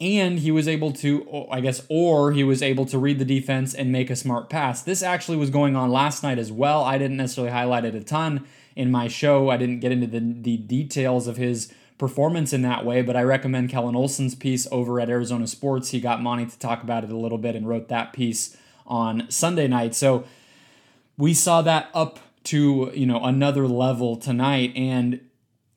and 0.00 0.40
he 0.40 0.50
was 0.50 0.68
able 0.68 0.92
to 0.92 1.46
i 1.50 1.60
guess 1.60 1.82
or 1.88 2.32
he 2.32 2.44
was 2.44 2.62
able 2.62 2.84
to 2.84 2.98
read 2.98 3.18
the 3.18 3.24
defense 3.24 3.74
and 3.74 3.90
make 3.90 4.10
a 4.10 4.16
smart 4.16 4.50
pass. 4.50 4.82
This 4.82 5.02
actually 5.02 5.38
was 5.38 5.50
going 5.50 5.74
on 5.74 5.90
last 5.90 6.22
night 6.22 6.38
as 6.38 6.52
well. 6.52 6.84
I 6.84 6.98
didn't 6.98 7.16
necessarily 7.16 7.52
highlight 7.52 7.84
it 7.84 7.94
a 7.94 8.02
ton 8.02 8.46
in 8.74 8.90
my 8.90 9.08
show. 9.08 9.48
I 9.48 9.56
didn't 9.56 9.80
get 9.80 9.92
into 9.92 10.06
the, 10.06 10.20
the 10.20 10.56
details 10.58 11.26
of 11.26 11.36
his 11.36 11.72
performance 11.98 12.52
in 12.52 12.60
that 12.60 12.84
way 12.84 13.00
but 13.00 13.16
i 13.16 13.22
recommend 13.22 13.70
kellan 13.70 13.96
olson's 13.96 14.34
piece 14.34 14.68
over 14.70 15.00
at 15.00 15.08
arizona 15.08 15.46
sports. 15.46 15.90
He 15.90 16.00
got 16.00 16.20
monty 16.20 16.44
to 16.44 16.58
talk 16.58 16.82
about 16.82 17.04
it 17.04 17.10
a 17.10 17.16
little 17.16 17.38
bit 17.38 17.56
and 17.56 17.66
wrote 17.66 17.88
that 17.88 18.12
piece 18.12 18.56
on 18.86 19.30
sunday 19.30 19.66
night. 19.66 19.94
So 19.94 20.24
we 21.16 21.32
saw 21.32 21.62
that 21.62 21.88
up 21.94 22.20
to 22.44 22.92
you 22.94 23.06
know 23.06 23.24
another 23.24 23.66
level 23.66 24.16
tonight 24.16 24.72
and 24.76 25.20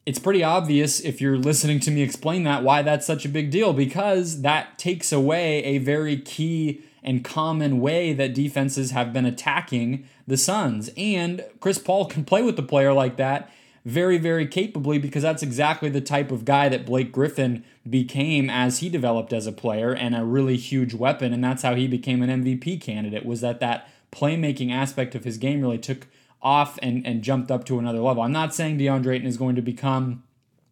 it's 0.10 0.18
pretty 0.18 0.44
obvious 0.44 1.00
if 1.02 1.22
you're 1.22 1.38
listening 1.38 1.80
to 1.80 1.92
me 1.92 2.02
explain 2.02 2.42
that 2.42 2.64
why 2.64 2.82
that's 2.82 3.06
such 3.06 3.26
a 3.26 3.30
big 3.30 3.52
deal 3.52 3.74
because 3.74 4.42
that 4.42 4.76
takes 4.80 5.12
away 5.12 5.64
a 5.64 5.78
very 5.78 6.18
key 6.18 6.82
and 7.04 7.24
common 7.24 7.80
way 7.80 8.12
that 8.14 8.34
defenses 8.34 8.90
have 8.90 9.14
been 9.14 9.28
attacking 9.28 10.04
the 10.26 10.36
Suns. 10.36 10.90
And 10.98 11.46
Chris 11.60 11.78
Paul 11.78 12.06
can 12.06 12.26
play 12.26 12.42
with 12.42 12.56
the 12.56 12.64
player 12.64 12.92
like 12.92 13.18
that 13.18 13.52
very, 13.86 14.18
very 14.18 14.48
capably 14.48 14.98
because 14.98 15.22
that's 15.22 15.44
exactly 15.44 15.90
the 15.90 16.02
type 16.02 16.32
of 16.32 16.44
guy 16.44 16.70
that 16.70 16.88
Blake 16.88 17.12
Griffin 17.12 17.64
became 17.88 18.50
as 18.50 18.80
he 18.80 18.90
developed 18.90 19.32
as 19.32 19.46
a 19.46 19.52
player 19.52 19.94
and 19.94 20.16
a 20.16 20.26
really 20.26 20.58
huge 20.58 20.96
weapon. 20.96 21.34
And 21.34 21.44
that's 21.44 21.62
how 21.62 21.76
he 21.76 21.88
became 21.88 22.24
an 22.24 22.44
MVP 22.44 22.82
candidate, 22.82 23.28
was 23.28 23.42
that 23.42 23.60
that 23.60 23.88
playmaking 24.12 24.72
aspect 24.72 25.14
of 25.14 25.24
his 25.24 25.38
game 25.38 25.62
really 25.62 25.78
took 25.78 26.08
off 26.42 26.80
and, 26.82 27.06
and 27.06 27.22
jumped 27.22 27.52
up 27.52 27.66
to 27.66 27.80
another 27.80 28.00
level. 28.00 28.24
I'm 28.24 28.32
not 28.32 28.54
saying 28.54 28.78
DeAndre 28.78 29.16
Ayton 29.16 29.28
is 29.28 29.38
going 29.38 29.56
to 29.56 29.62
become, 29.62 30.24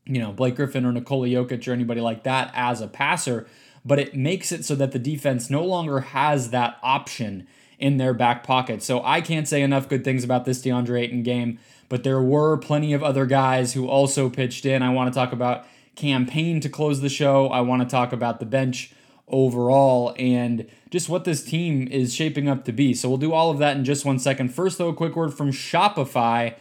you 0.06 0.20
know, 0.20 0.32
Blake 0.32 0.56
Griffin 0.56 0.86
or 0.86 0.92
Nikola 0.92 1.28
Jokic 1.28 1.68
or 1.68 1.74
anybody 1.74 2.02
like 2.02 2.24
that 2.24 2.52
as 2.54 2.82
a 2.82 2.88
passer, 2.88 3.48
but 3.84 4.00
it 4.00 4.16
makes 4.16 4.52
it 4.52 4.66
so 4.66 4.76
that 4.76 4.92
the 4.92 5.00
defense 5.00 5.50
no 5.50 5.64
longer 5.64 6.00
has 6.00 6.52
that 6.52 6.78
option 6.82 7.48
in 7.80 7.98
their 7.98 8.14
back 8.14 8.44
pocket. 8.44 8.82
So 8.82 9.04
I 9.04 9.22
can't 9.22 9.48
say 9.48 9.62
enough 9.62 9.88
good 9.88 10.04
things 10.04 10.24
about 10.24 10.46
this 10.46 10.62
DeAndre 10.62 11.02
Ayton 11.02 11.24
game, 11.24 11.60
but 11.90 12.04
there 12.04 12.22
were 12.22 12.58
plenty 12.58 12.94
of 12.94 13.04
other 13.04 13.26
guys 13.26 13.74
who 13.74 13.88
also 13.88 14.30
pitched 14.30 14.66
in. 14.66 14.82
I 14.82 14.90
want 14.90 15.14
to 15.14 15.18
talk 15.18 15.32
about 15.32 15.66
Cam 15.96 16.26
Payne 16.26 16.60
to 16.62 16.70
close 16.70 17.02
the 17.02 17.10
show. 17.10 17.48
I 17.48 17.62
want 17.62 17.82
to 17.82 17.88
talk 17.88 18.14
about 18.14 18.40
the 18.40 18.46
bench 18.46 18.94
overall 19.28 20.16
and 20.18 20.68
just 20.90 21.10
what 21.10 21.26
this 21.26 21.44
team 21.44 21.88
is 21.88 22.14
shaping 22.14 22.48
up 22.48 22.66
to 22.66 22.72
be. 22.72 22.94
So 22.94 23.10
we'll 23.10 23.18
do 23.18 23.34
all 23.34 23.52
of 23.52 23.58
that 23.60 23.76
in 23.76 23.86
just 23.86 24.06
one 24.06 24.20
second. 24.20 24.54
First, 24.54 24.78
though, 24.78 24.90
a 24.90 24.94
quick 24.94 25.16
word 25.16 25.34
from 25.34 25.52
Shopify. 25.52 26.56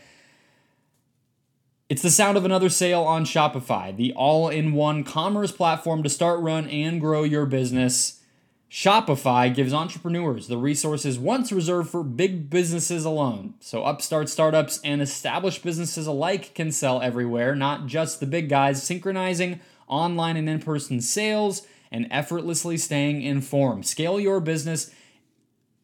It's 1.89 2.03
the 2.03 2.11
sound 2.11 2.37
of 2.37 2.45
another 2.45 2.69
sale 2.69 3.03
on 3.03 3.25
Shopify, 3.25 3.97
the 3.97 4.13
all 4.15 4.49
in 4.49 4.73
one 4.73 5.05
commerce 5.05 5.53
platform 5.53 6.03
to 6.03 6.09
start, 6.09 6.41
run, 6.41 6.69
and 6.69 7.01
grow 7.01 7.23
your 7.23 7.47
business. 7.47 8.21
Shopify 8.69 9.55
gives 9.55 9.73
entrepreneurs 9.73 10.49
the 10.49 10.59
resources 10.59 11.21
once 11.21 11.53
reserved 11.53 11.89
for 11.89 12.03
big 12.03 12.51
businesses 12.51 13.05
alone. 13.05 13.55
So, 13.61 13.85
upstart 13.85 14.29
startups 14.29 14.81
and 14.83 15.01
established 15.01 15.63
businesses 15.63 16.09
alike 16.09 16.53
can 16.53 16.73
sell 16.73 17.01
everywhere, 17.01 17.55
not 17.55 17.87
just 17.87 18.19
the 18.19 18.27
big 18.27 18.49
guys, 18.49 18.83
synchronizing 18.83 19.61
online 19.87 20.37
and 20.37 20.49
in 20.49 20.59
person 20.59 21.01
sales 21.01 21.65
and 21.91 22.07
effortlessly 22.11 22.77
staying 22.77 23.23
informed. 23.23 23.87
Scale 23.87 24.21
your 24.21 24.41
business. 24.41 24.91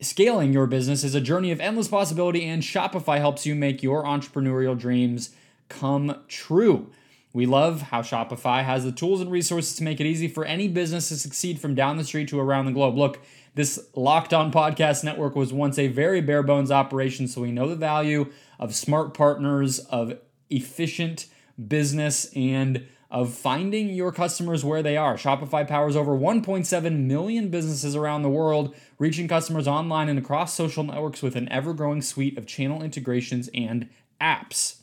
Scaling 0.01 0.53
your 0.53 0.67
business 0.67 1.05
is 1.05 1.15
a 1.15 1.21
journey 1.21 1.53
of 1.53 1.61
endless 1.61 1.87
possibility, 1.87 2.45
and 2.45 2.63
Shopify 2.63 3.19
helps 3.19 3.47
you 3.47 3.55
make 3.55 3.83
your 3.83 4.03
entrepreneurial 4.03 4.77
dreams 4.77 5.31
come 5.69 6.23
true. 6.27 6.91
We 7.33 7.47
love 7.47 7.83
how 7.83 8.03
Shopify 8.03 8.65
has 8.65 8.85
the 8.85 8.93
tools 8.93 9.21
and 9.21 9.31
resources 9.31 9.77
to 9.77 9.85
make 9.85 10.01
it 10.01 10.07
easy 10.07 10.29
for 10.29 10.45
any 10.45 10.69
business 10.69 11.09
to 11.09 11.17
succeed 11.17 11.61
from 11.61 11.75
down 11.75 11.97
the 11.97 12.05
street 12.05 12.29
to 12.29 12.41
around 12.41 12.67
the 12.67 12.73
globe. 12.73 12.99
Look, 12.99 13.21
this 13.55 13.89
Locked 13.95 14.35
On 14.35 14.53
Podcast 14.53 15.05
Network 15.05 15.35
was 15.35 15.53
once 15.53 15.79
a 15.79 15.89
very 15.89 16.21
bare 16.21 16.43
bones 16.43 16.71
operation, 16.71 17.29
so 17.29 17.41
we 17.41 17.53
know 17.53 17.69
the 17.69 17.77
value 17.77 18.31
of 18.59 18.75
smart 18.75 19.15
partners, 19.15 19.79
of 19.79 20.19
efficient 20.51 21.27
business, 21.69 22.31
and 22.35 22.87
of 23.12 23.33
finding 23.33 23.90
your 23.90 24.11
customers 24.11 24.64
where 24.64 24.83
they 24.83 24.97
are. 24.97 25.16
Shopify 25.16 25.69
powers 25.69 25.95
over 25.95 26.12
1.7 26.12 26.99
million 27.00 27.50
businesses 27.50 27.95
around 27.95 28.23
the 28.23 28.31
world, 28.31 28.75
reaching 28.99 29.28
customers 29.28 29.69
online 29.69 30.09
and 30.09 30.19
across 30.19 30.54
social 30.54 30.83
networks 30.83 31.21
with 31.21 31.37
an 31.37 31.47
ever 31.50 31.75
growing 31.75 32.00
suite 32.00 32.38
of 32.38 32.47
channel 32.47 32.83
integrations 32.83 33.50
and 33.52 33.90
apps. 34.19 34.76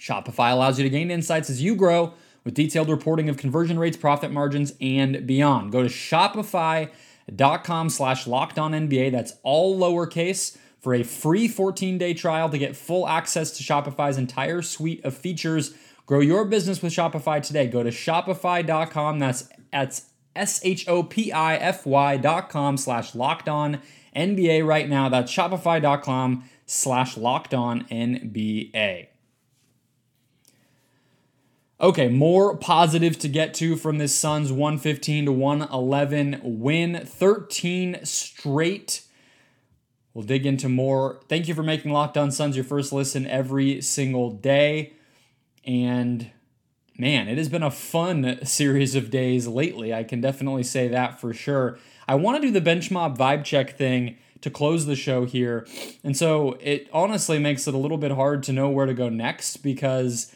Shopify 0.00 0.50
allows 0.50 0.78
you 0.78 0.84
to 0.84 0.90
gain 0.90 1.10
insights 1.10 1.50
as 1.50 1.62
you 1.62 1.76
grow 1.76 2.14
with 2.42 2.54
detailed 2.54 2.88
reporting 2.88 3.28
of 3.28 3.36
conversion 3.36 3.78
rates, 3.78 3.98
profit 3.98 4.32
margins, 4.32 4.72
and 4.80 5.26
beyond. 5.26 5.72
Go 5.72 5.82
to 5.82 5.90
shopify.com 5.90 7.90
slash 7.90 8.26
locked 8.26 8.58
on 8.58 8.72
NBA. 8.72 9.12
That's 9.12 9.34
all 9.42 9.78
lowercase 9.78 10.56
for 10.80 10.94
a 10.94 11.02
free 11.02 11.48
14 11.48 11.98
day 11.98 12.14
trial 12.14 12.48
to 12.48 12.56
get 12.56 12.76
full 12.76 13.06
access 13.06 13.50
to 13.58 13.62
Shopify's 13.62 14.16
entire 14.16 14.62
suite 14.62 15.04
of 15.04 15.14
features. 15.14 15.74
Grow 16.06 16.20
your 16.20 16.44
business 16.44 16.82
with 16.82 16.92
Shopify 16.92 17.42
today. 17.42 17.66
Go 17.66 17.82
to 17.82 17.90
shopify.com. 17.90 19.18
That's 19.18 19.48
that's 19.72 20.06
S 20.34 20.60
H 20.64 20.88
O 20.88 21.02
P 21.02 21.32
I 21.32 21.56
F 21.56 21.86
Y 21.86 22.16
dot 22.16 22.48
com 22.48 22.76
slash 22.76 23.14
locked 23.14 23.48
on 23.48 23.80
NBA 24.14 24.66
right 24.66 24.88
now. 24.88 25.08
That's 25.08 25.32
shopify.com 25.32 26.44
slash 26.66 27.16
locked 27.16 27.54
on 27.54 27.84
NBA. 27.84 29.08
Okay, 31.80 32.08
more 32.08 32.56
positive 32.56 33.18
to 33.18 33.28
get 33.28 33.54
to 33.54 33.74
from 33.74 33.98
this 33.98 34.14
Suns 34.14 34.52
115 34.52 35.24
to 35.24 35.32
111 35.32 36.40
win, 36.44 37.04
13 37.04 38.04
straight. 38.04 39.02
We'll 40.14 40.24
dig 40.24 40.46
into 40.46 40.68
more. 40.68 41.20
Thank 41.28 41.48
you 41.48 41.54
for 41.54 41.64
making 41.64 41.90
Locked 41.90 42.16
On 42.16 42.30
Suns 42.30 42.54
your 42.54 42.64
first 42.64 42.92
listen 42.92 43.26
every 43.26 43.80
single 43.80 44.30
day. 44.30 44.92
And 45.64 46.30
man, 46.98 47.28
it 47.28 47.38
has 47.38 47.48
been 47.48 47.62
a 47.62 47.70
fun 47.70 48.44
series 48.44 48.94
of 48.94 49.10
days 49.10 49.46
lately. 49.46 49.94
I 49.94 50.04
can 50.04 50.20
definitely 50.20 50.62
say 50.62 50.88
that 50.88 51.20
for 51.20 51.32
sure. 51.32 51.78
I 52.06 52.14
want 52.14 52.40
to 52.40 52.46
do 52.46 52.52
the 52.52 52.60
bench 52.60 52.90
mob 52.90 53.16
vibe 53.16 53.44
check 53.44 53.76
thing 53.76 54.16
to 54.40 54.50
close 54.50 54.86
the 54.86 54.96
show 54.96 55.24
here. 55.24 55.66
And 56.02 56.16
so 56.16 56.58
it 56.60 56.88
honestly 56.92 57.38
makes 57.38 57.66
it 57.66 57.74
a 57.74 57.78
little 57.78 57.96
bit 57.96 58.12
hard 58.12 58.42
to 58.44 58.52
know 58.52 58.68
where 58.68 58.86
to 58.86 58.94
go 58.94 59.08
next 59.08 59.58
because 59.58 60.34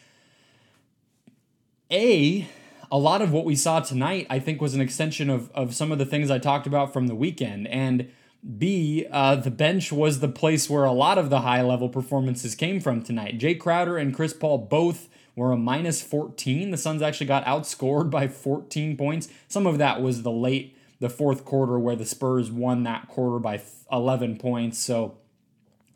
a, 1.91 2.49
a 2.91 2.99
lot 2.99 3.21
of 3.21 3.33
what 3.33 3.45
we 3.45 3.57
saw 3.57 3.81
tonight, 3.81 4.27
I 4.31 4.39
think, 4.39 4.61
was 4.61 4.75
an 4.75 4.81
extension 4.81 5.29
of, 5.29 5.51
of 5.53 5.75
some 5.75 5.93
of 5.93 5.99
the 5.99 6.07
things 6.07 6.31
I 6.31 6.39
talked 6.39 6.67
about 6.67 6.93
from 6.93 7.09
the 7.09 7.15
weekend. 7.15 7.67
And 7.69 8.11
B, 8.59 9.07
uh, 9.11 9.37
the 9.37 9.51
bench 9.51 9.93
was 9.93 10.21
the 10.21 10.29
place 10.29 10.71
where 10.71 10.85
a 10.85 10.93
lot 10.93 11.19
of 11.19 11.31
the 11.31 11.41
high 11.41 11.63
level 11.63 11.89
performances 11.89 12.55
came 12.55 12.81
from 12.81 13.03
tonight. 13.03 13.39
Jae 13.39 13.59
Crowder 13.59 13.97
and 13.97 14.15
Chris 14.15 14.33
Paul 14.33 14.59
both 14.59 15.09
were 15.35 15.53
a 15.53 15.57
minus 15.57 16.03
14. 16.03 16.71
The 16.71 16.77
Suns 16.77 17.03
actually 17.03 17.27
got 17.27 17.45
outscored 17.45 18.11
by 18.11 18.29
14 18.29 18.97
points. 18.97 19.29
Some 19.49 19.67
of 19.67 19.79
that 19.79 20.01
was 20.01 20.23
the 20.23 20.31
late, 20.31 20.77
the 21.01 21.11
fourth 21.11 21.45
quarter, 21.45 21.79
where 21.79 21.97
the 21.97 22.07
Spurs 22.07 22.51
won 22.51 22.85
that 22.85 23.09
quarter 23.09 23.39
by 23.39 23.61
11 23.91 24.39
points. 24.39 24.79
So 24.79 25.19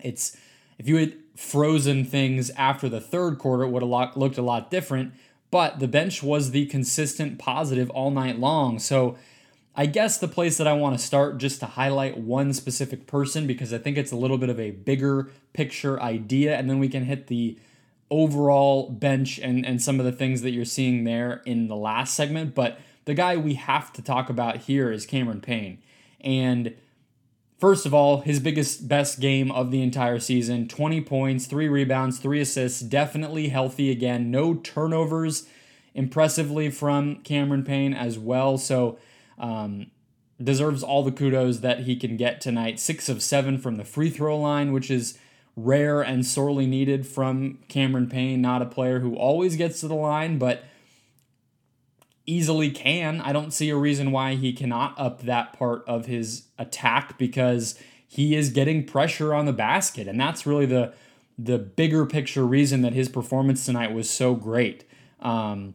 it's, 0.00 0.36
if 0.78 0.88
you 0.88 0.96
had 0.96 1.14
frozen 1.36 2.04
things 2.04 2.50
after 2.50 2.88
the 2.88 3.00
third 3.00 3.38
quarter, 3.38 3.62
it 3.62 3.70
would 3.70 3.82
have 3.82 4.16
looked 4.16 4.38
a 4.38 4.42
lot 4.42 4.70
different 4.70 5.14
but 5.50 5.80
the 5.80 5.88
bench 5.88 6.22
was 6.22 6.52
the 6.52 6.66
consistent 6.66 7.38
positive 7.38 7.90
all 7.90 8.10
night 8.10 8.38
long. 8.38 8.78
So 8.78 9.16
I 9.74 9.86
guess 9.86 10.18
the 10.18 10.28
place 10.28 10.58
that 10.58 10.66
I 10.66 10.72
want 10.72 10.98
to 10.98 11.04
start 11.04 11.38
just 11.38 11.60
to 11.60 11.66
highlight 11.66 12.18
one 12.18 12.52
specific 12.52 13.06
person 13.06 13.46
because 13.46 13.72
I 13.72 13.78
think 13.78 13.96
it's 13.96 14.12
a 14.12 14.16
little 14.16 14.38
bit 14.38 14.48
of 14.48 14.58
a 14.58 14.72
bigger 14.72 15.30
picture 15.52 16.00
idea, 16.02 16.56
and 16.56 16.68
then 16.68 16.78
we 16.78 16.88
can 16.88 17.04
hit 17.04 17.28
the 17.28 17.58
overall 18.10 18.90
bench 18.90 19.38
and, 19.38 19.64
and 19.64 19.80
some 19.80 20.00
of 20.00 20.06
the 20.06 20.12
things 20.12 20.42
that 20.42 20.50
you're 20.50 20.64
seeing 20.64 21.04
there 21.04 21.42
in 21.46 21.68
the 21.68 21.76
last 21.76 22.14
segment. 22.14 22.54
But 22.54 22.80
the 23.04 23.14
guy 23.14 23.36
we 23.36 23.54
have 23.54 23.92
to 23.94 24.02
talk 24.02 24.28
about 24.28 24.56
here 24.58 24.90
is 24.90 25.06
Cameron 25.06 25.40
Payne. 25.40 25.78
And 26.20 26.74
First 27.60 27.84
of 27.84 27.92
all, 27.92 28.22
his 28.22 28.40
biggest, 28.40 28.88
best 28.88 29.20
game 29.20 29.52
of 29.52 29.70
the 29.70 29.82
entire 29.82 30.18
season 30.18 30.66
20 30.66 31.02
points, 31.02 31.44
three 31.44 31.68
rebounds, 31.68 32.18
three 32.18 32.40
assists, 32.40 32.80
definitely 32.80 33.48
healthy 33.48 33.90
again. 33.90 34.30
No 34.30 34.54
turnovers, 34.54 35.46
impressively 35.92 36.70
from 36.70 37.16
Cameron 37.16 37.62
Payne 37.62 37.92
as 37.92 38.18
well. 38.18 38.56
So, 38.56 38.98
um, 39.40 39.90
deserves 40.40 40.82
all 40.82 41.02
the 41.02 41.10
kudos 41.10 41.58
that 41.58 41.80
he 41.80 41.96
can 41.96 42.16
get 42.16 42.40
tonight. 42.40 42.78
Six 42.78 43.08
of 43.08 43.22
seven 43.22 43.58
from 43.58 43.76
the 43.76 43.84
free 43.84 44.10
throw 44.10 44.38
line, 44.38 44.72
which 44.72 44.90
is 44.90 45.18
rare 45.56 46.00
and 46.00 46.24
sorely 46.24 46.66
needed 46.66 47.06
from 47.06 47.58
Cameron 47.68 48.08
Payne, 48.08 48.40
not 48.40 48.62
a 48.62 48.66
player 48.66 49.00
who 49.00 49.16
always 49.16 49.56
gets 49.56 49.80
to 49.80 49.88
the 49.88 49.94
line, 49.94 50.38
but 50.38 50.64
easily 52.26 52.70
can. 52.70 53.20
I 53.20 53.32
don't 53.32 53.52
see 53.52 53.70
a 53.70 53.76
reason 53.76 54.12
why 54.12 54.36
he 54.36 54.52
cannot 54.52 54.94
up 54.96 55.22
that 55.22 55.52
part 55.52 55.82
of 55.88 56.06
his 56.06 56.44
attack 56.58 57.18
because 57.18 57.74
he 58.06 58.36
is 58.36 58.50
getting 58.50 58.86
pressure 58.86 59.34
on 59.34 59.46
the 59.46 59.52
basket 59.52 60.06
and 60.06 60.20
that's 60.20 60.46
really 60.46 60.66
the 60.66 60.92
the 61.38 61.58
bigger 61.58 62.04
picture 62.04 62.46
reason 62.46 62.82
that 62.82 62.92
his 62.92 63.08
performance 63.08 63.64
tonight 63.64 63.94
was 63.94 64.10
so 64.10 64.34
great. 64.34 64.84
Um, 65.20 65.74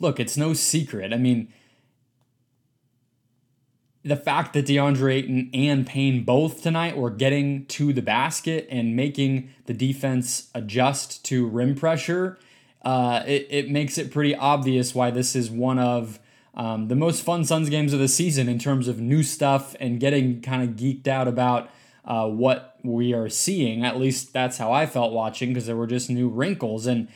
look, 0.00 0.18
it's 0.18 0.36
no 0.36 0.54
secret. 0.54 1.12
I 1.12 1.18
mean, 1.18 1.52
the 4.02 4.16
fact 4.16 4.54
that 4.54 4.66
DeAndre 4.66 5.14
Ayton 5.14 5.50
and 5.52 5.86
Payne 5.86 6.24
both 6.24 6.62
tonight 6.62 6.96
were 6.96 7.10
getting 7.10 7.66
to 7.66 7.92
the 7.92 8.02
basket 8.02 8.66
and 8.70 8.96
making 8.96 9.50
the 9.66 9.74
defense 9.74 10.48
adjust 10.54 11.24
to 11.26 11.46
rim 11.46 11.74
pressure 11.74 12.38
uh, 12.82 13.22
it, 13.26 13.46
it 13.50 13.70
makes 13.70 13.98
it 13.98 14.10
pretty 14.10 14.34
obvious 14.34 14.94
why 14.94 15.10
this 15.10 15.36
is 15.36 15.50
one 15.50 15.78
of 15.78 16.18
um, 16.54 16.88
the 16.88 16.96
most 16.96 17.22
fun 17.22 17.44
Suns 17.44 17.68
games 17.68 17.92
of 17.92 18.00
the 18.00 18.08
season 18.08 18.48
in 18.48 18.58
terms 18.58 18.88
of 18.88 18.98
new 18.98 19.22
stuff 19.22 19.76
and 19.78 20.00
getting 20.00 20.40
kind 20.40 20.62
of 20.62 20.76
geeked 20.76 21.06
out 21.06 21.28
about 21.28 21.70
uh, 22.04 22.26
what 22.26 22.78
we 22.82 23.12
are 23.12 23.28
seeing. 23.28 23.84
At 23.84 23.98
least 23.98 24.32
that's 24.32 24.58
how 24.58 24.72
I 24.72 24.86
felt 24.86 25.12
watching 25.12 25.50
because 25.50 25.66
there 25.66 25.76
were 25.76 25.86
just 25.86 26.10
new 26.10 26.28
wrinkles. 26.28 26.86
And 26.86 27.08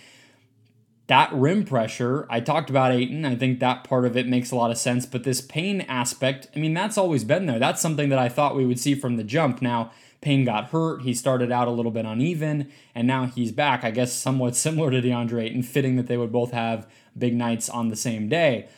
that 1.07 1.33
rim 1.33 1.65
pressure, 1.65 2.27
I 2.31 2.41
talked 2.41 2.71
about 2.71 2.93
Ayton. 2.93 3.25
I 3.25 3.37
think 3.37 3.61
that 3.61 3.85
part 3.85 4.07
of 4.07 4.17
it 4.17 4.27
makes 4.27 4.51
a 4.51 4.57
lot 4.57 4.71
of 4.71 4.79
sense. 4.79 5.05
But 5.05 5.25
this 5.25 5.41
Payne 5.41 5.83
aspect, 5.83 6.49
I 6.57 6.59
mean, 6.59 6.73
that's 6.73 6.97
always 6.97 7.25
been 7.25 7.47
there. 7.47 7.59
That's 7.59 7.83
something 7.83 8.09
that 8.09 8.19
I 8.19 8.29
thought 8.29 8.57
we 8.57 8.65
would 8.65 8.81
see 8.81 8.95
from 8.95 9.17
the 9.17 9.25
jump. 9.25 9.61
Now, 9.61 9.91
Payne 10.23 10.47
got 10.47 10.71
hurt. 10.71 11.03
He 11.03 11.13
started 11.13 11.53
out 11.53 11.69
a 11.69 11.73
little 11.73 11.93
bit 11.93 12.07
uneven, 12.07 12.73
and 12.95 13.07
now 13.07 13.27
he's 13.27 13.53
back. 13.53 13.85
I 13.85 13.91
guess 13.91 14.13
somewhat 14.13 14.57
similar 14.57 14.91
to 14.91 15.03
DeAndre 15.03 15.45
Ayton, 15.45 15.63
fitting 15.63 15.97
that 15.97 16.07
they 16.07 16.17
would 16.17 16.33
both 16.33 16.53
have 16.53 16.89
big 17.17 17.35
nights 17.35 17.69
on 17.69 17.89
the 17.89 17.97
same 17.97 18.29
day. 18.29 18.69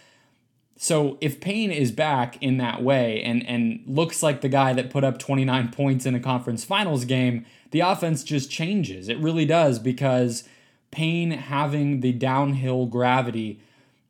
So 0.78 1.16
if 1.21 1.40
Payne 1.40 1.71
is 1.71 1.90
back 1.90 2.42
in 2.42 2.59
that 2.59 2.83
way 2.83 3.23
and 3.23 3.47
and 3.49 3.83
looks 3.87 4.23
like 4.23 4.42
the 4.42 4.49
guy 4.49 4.75
that 4.75 4.90
put 4.90 5.04
up 5.04 5.18
29 5.18 5.71
points 5.71 6.04
in 6.04 6.14
a 6.14 6.21
conference 6.21 6.64
finals 6.64 7.06
game, 7.06 7.47
the 7.71 7.80
offense 7.80 8.23
just 8.23 8.50
changes. 8.50 9.09
It 9.09 9.18
really 9.18 9.47
does 9.47 9.78
because 9.78 10.45
Payne 10.96 11.30
having 11.32 12.00
the 12.00 12.12
downhill 12.12 12.86
gravity 12.86 13.60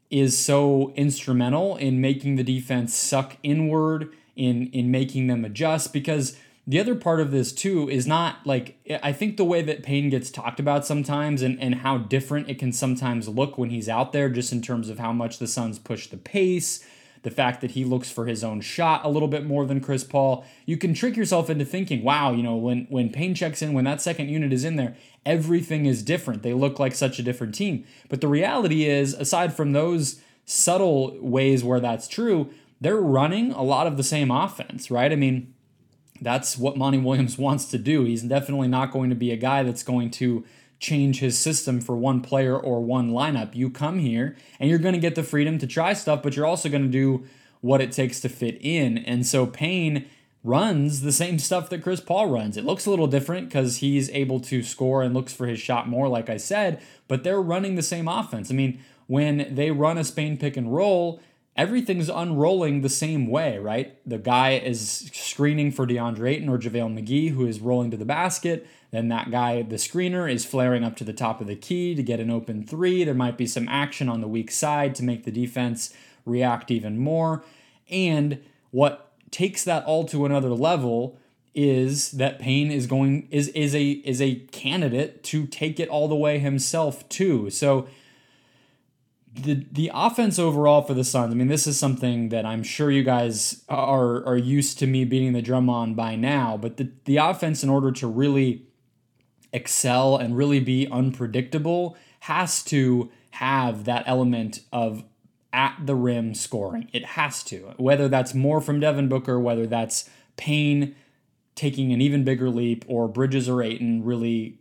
is 0.08 0.38
so 0.38 0.92
instrumental 0.94 1.74
in 1.74 2.00
making 2.00 2.36
the 2.36 2.44
defense 2.44 2.94
suck 2.94 3.36
inward 3.42 4.12
in 4.36 4.68
in 4.68 4.88
making 4.92 5.26
them 5.26 5.44
adjust 5.44 5.92
because 5.92 6.38
the 6.64 6.78
other 6.78 6.94
part 6.94 7.18
of 7.20 7.32
this 7.32 7.52
too 7.52 7.90
is 7.90 8.06
not 8.06 8.46
like 8.46 8.78
I 9.02 9.12
think 9.12 9.36
the 9.36 9.44
way 9.44 9.62
that 9.62 9.82
Payne 9.82 10.10
gets 10.10 10.30
talked 10.30 10.60
about 10.60 10.86
sometimes 10.86 11.42
and, 11.42 11.60
and 11.60 11.74
how 11.74 11.98
different 11.98 12.48
it 12.48 12.60
can 12.60 12.70
sometimes 12.70 13.26
look 13.26 13.58
when 13.58 13.70
he's 13.70 13.88
out 13.88 14.12
there, 14.12 14.28
just 14.28 14.52
in 14.52 14.62
terms 14.62 14.88
of 14.88 15.00
how 15.00 15.12
much 15.12 15.38
the 15.38 15.48
Suns 15.48 15.80
push 15.80 16.06
the 16.06 16.16
pace, 16.16 16.86
the 17.26 17.30
fact 17.32 17.60
that 17.60 17.72
he 17.72 17.84
looks 17.84 18.08
for 18.08 18.26
his 18.26 18.44
own 18.44 18.60
shot 18.60 19.04
a 19.04 19.08
little 19.08 19.26
bit 19.26 19.44
more 19.44 19.66
than 19.66 19.80
Chris 19.80 20.04
Paul. 20.04 20.46
You 20.64 20.76
can 20.76 20.94
trick 20.94 21.16
yourself 21.16 21.50
into 21.50 21.64
thinking, 21.64 22.04
wow, 22.04 22.30
you 22.30 22.40
know, 22.40 22.54
when 22.54 22.86
when 22.88 23.10
Payne 23.10 23.34
checks 23.34 23.62
in, 23.62 23.72
when 23.72 23.84
that 23.84 24.00
second 24.00 24.28
unit 24.28 24.52
is 24.52 24.64
in 24.64 24.76
there, 24.76 24.94
everything 25.24 25.86
is 25.86 26.04
different. 26.04 26.44
They 26.44 26.52
look 26.52 26.78
like 26.78 26.94
such 26.94 27.18
a 27.18 27.24
different 27.24 27.56
team. 27.56 27.84
But 28.08 28.20
the 28.20 28.28
reality 28.28 28.84
is, 28.84 29.12
aside 29.12 29.52
from 29.52 29.72
those 29.72 30.20
subtle 30.44 31.18
ways 31.20 31.64
where 31.64 31.80
that's 31.80 32.06
true, 32.06 32.48
they're 32.80 33.00
running 33.00 33.50
a 33.50 33.64
lot 33.64 33.88
of 33.88 33.96
the 33.96 34.04
same 34.04 34.30
offense, 34.30 34.88
right? 34.88 35.10
I 35.10 35.16
mean, 35.16 35.52
that's 36.20 36.56
what 36.56 36.76
Monty 36.76 36.98
Williams 36.98 37.36
wants 37.46 37.64
to 37.72 37.78
do. 37.78 38.04
He's 38.04 38.22
definitely 38.22 38.68
not 38.68 38.92
going 38.92 39.10
to 39.10 39.16
be 39.16 39.32
a 39.32 39.36
guy 39.36 39.64
that's 39.64 39.82
going 39.82 40.12
to 40.12 40.44
change 40.78 41.20
his 41.20 41.38
system 41.38 41.80
for 41.80 41.96
one 41.96 42.20
player 42.20 42.56
or 42.58 42.80
one 42.80 43.10
lineup. 43.10 43.54
You 43.54 43.70
come 43.70 43.98
here 43.98 44.36
and 44.60 44.68
you're 44.68 44.78
going 44.78 44.94
to 44.94 45.00
get 45.00 45.14
the 45.14 45.22
freedom 45.22 45.58
to 45.58 45.66
try 45.66 45.92
stuff, 45.92 46.22
but 46.22 46.36
you're 46.36 46.46
also 46.46 46.68
going 46.68 46.84
to 46.84 46.88
do 46.88 47.24
what 47.60 47.80
it 47.80 47.92
takes 47.92 48.20
to 48.20 48.28
fit 48.28 48.58
in. 48.60 48.98
And 48.98 49.26
so 49.26 49.46
Payne 49.46 50.06
runs 50.44 51.00
the 51.00 51.12
same 51.12 51.38
stuff 51.38 51.68
that 51.70 51.82
Chris 51.82 52.00
Paul 52.00 52.28
runs. 52.28 52.56
It 52.56 52.64
looks 52.64 52.86
a 52.86 52.90
little 52.90 53.08
different 53.08 53.48
because 53.48 53.78
he's 53.78 54.10
able 54.10 54.38
to 54.40 54.62
score 54.62 55.02
and 55.02 55.12
looks 55.12 55.32
for 55.32 55.46
his 55.46 55.58
shot 55.58 55.88
more, 55.88 56.08
like 56.08 56.30
I 56.30 56.36
said, 56.36 56.80
but 57.08 57.24
they're 57.24 57.42
running 57.42 57.74
the 57.74 57.82
same 57.82 58.06
offense. 58.06 58.50
I 58.50 58.54
mean, 58.54 58.80
when 59.08 59.54
they 59.54 59.70
run 59.72 59.98
a 59.98 60.04
Spain 60.04 60.36
pick 60.36 60.56
and 60.56 60.72
roll, 60.72 61.20
everything's 61.56 62.08
unrolling 62.08 62.82
the 62.82 62.88
same 62.88 63.26
way, 63.26 63.58
right? 63.58 63.98
The 64.08 64.18
guy 64.18 64.52
is 64.52 65.10
screening 65.12 65.72
for 65.72 65.86
DeAndre 65.86 66.34
Ayton 66.34 66.48
or 66.48 66.58
JaVale 66.58 66.94
McGee, 66.94 67.30
who 67.30 67.46
is 67.46 67.60
rolling 67.60 67.90
to 67.90 67.96
the 67.96 68.04
basket. 68.04 68.66
Then 68.96 69.08
that 69.08 69.30
guy, 69.30 69.60
the 69.60 69.76
screener, 69.76 70.32
is 70.32 70.46
flaring 70.46 70.82
up 70.82 70.96
to 70.96 71.04
the 71.04 71.12
top 71.12 71.42
of 71.42 71.46
the 71.46 71.54
key 71.54 71.94
to 71.94 72.02
get 72.02 72.18
an 72.18 72.30
open 72.30 72.64
three. 72.64 73.04
There 73.04 73.12
might 73.12 73.36
be 73.36 73.46
some 73.46 73.68
action 73.68 74.08
on 74.08 74.22
the 74.22 74.26
weak 74.26 74.50
side 74.50 74.94
to 74.94 75.04
make 75.04 75.24
the 75.24 75.30
defense 75.30 75.92
react 76.24 76.70
even 76.70 76.96
more. 76.96 77.44
And 77.90 78.42
what 78.70 79.12
takes 79.30 79.64
that 79.64 79.84
all 79.84 80.06
to 80.06 80.24
another 80.24 80.48
level 80.48 81.18
is 81.54 82.12
that 82.12 82.38
Payne 82.38 82.70
is 82.70 82.86
going 82.86 83.28
is 83.30 83.48
is 83.48 83.74
a 83.74 83.90
is 83.90 84.22
a 84.22 84.36
candidate 84.50 85.22
to 85.24 85.46
take 85.46 85.78
it 85.78 85.90
all 85.90 86.08
the 86.08 86.16
way 86.16 86.38
himself 86.38 87.06
too. 87.10 87.50
So 87.50 87.88
the 89.34 89.66
the 89.70 89.90
offense 89.92 90.38
overall 90.38 90.80
for 90.80 90.94
the 90.94 91.04
Suns. 91.04 91.32
I 91.32 91.36
mean, 91.36 91.48
this 91.48 91.66
is 91.66 91.78
something 91.78 92.30
that 92.30 92.46
I'm 92.46 92.62
sure 92.62 92.90
you 92.90 93.02
guys 93.02 93.62
are 93.68 94.24
are 94.24 94.38
used 94.38 94.78
to 94.78 94.86
me 94.86 95.04
beating 95.04 95.34
the 95.34 95.42
drum 95.42 95.68
on 95.68 95.92
by 95.92 96.16
now. 96.16 96.56
But 96.56 96.78
the 96.78 96.90
the 97.04 97.18
offense, 97.18 97.62
in 97.62 97.68
order 97.68 97.92
to 97.92 98.06
really 98.06 98.65
excel 99.52 100.16
and 100.16 100.36
really 100.36 100.60
be 100.60 100.88
unpredictable, 100.90 101.96
has 102.20 102.62
to 102.64 103.10
have 103.32 103.84
that 103.84 104.04
element 104.06 104.60
of 104.72 105.04
at 105.52 105.76
the 105.84 105.94
rim 105.94 106.34
scoring. 106.34 106.88
It 106.92 107.04
has 107.04 107.42
to. 107.44 107.74
Whether 107.76 108.08
that's 108.08 108.34
more 108.34 108.60
from 108.60 108.80
Devin 108.80 109.08
Booker, 109.08 109.40
whether 109.40 109.66
that's 109.66 110.08
Payne 110.36 110.94
taking 111.54 111.92
an 111.92 112.00
even 112.02 112.24
bigger 112.24 112.50
leap, 112.50 112.84
or 112.86 113.08
Bridges 113.08 113.48
or 113.48 113.62
Ayton 113.62 114.04
really 114.04 114.58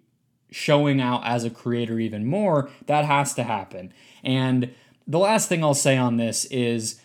showing 0.49 1.01
out 1.01 1.21
as 1.25 1.43
a 1.43 1.49
creator 1.49 1.99
even 1.99 2.25
more, 2.25 2.69
that 2.85 3.03
has 3.03 3.33
to 3.33 3.43
happen. 3.43 3.91
And 4.23 4.73
the 5.05 5.19
last 5.19 5.49
thing 5.49 5.63
I'll 5.63 5.73
say 5.73 5.97
on 5.97 6.15
this 6.15 6.45
is 6.45 7.01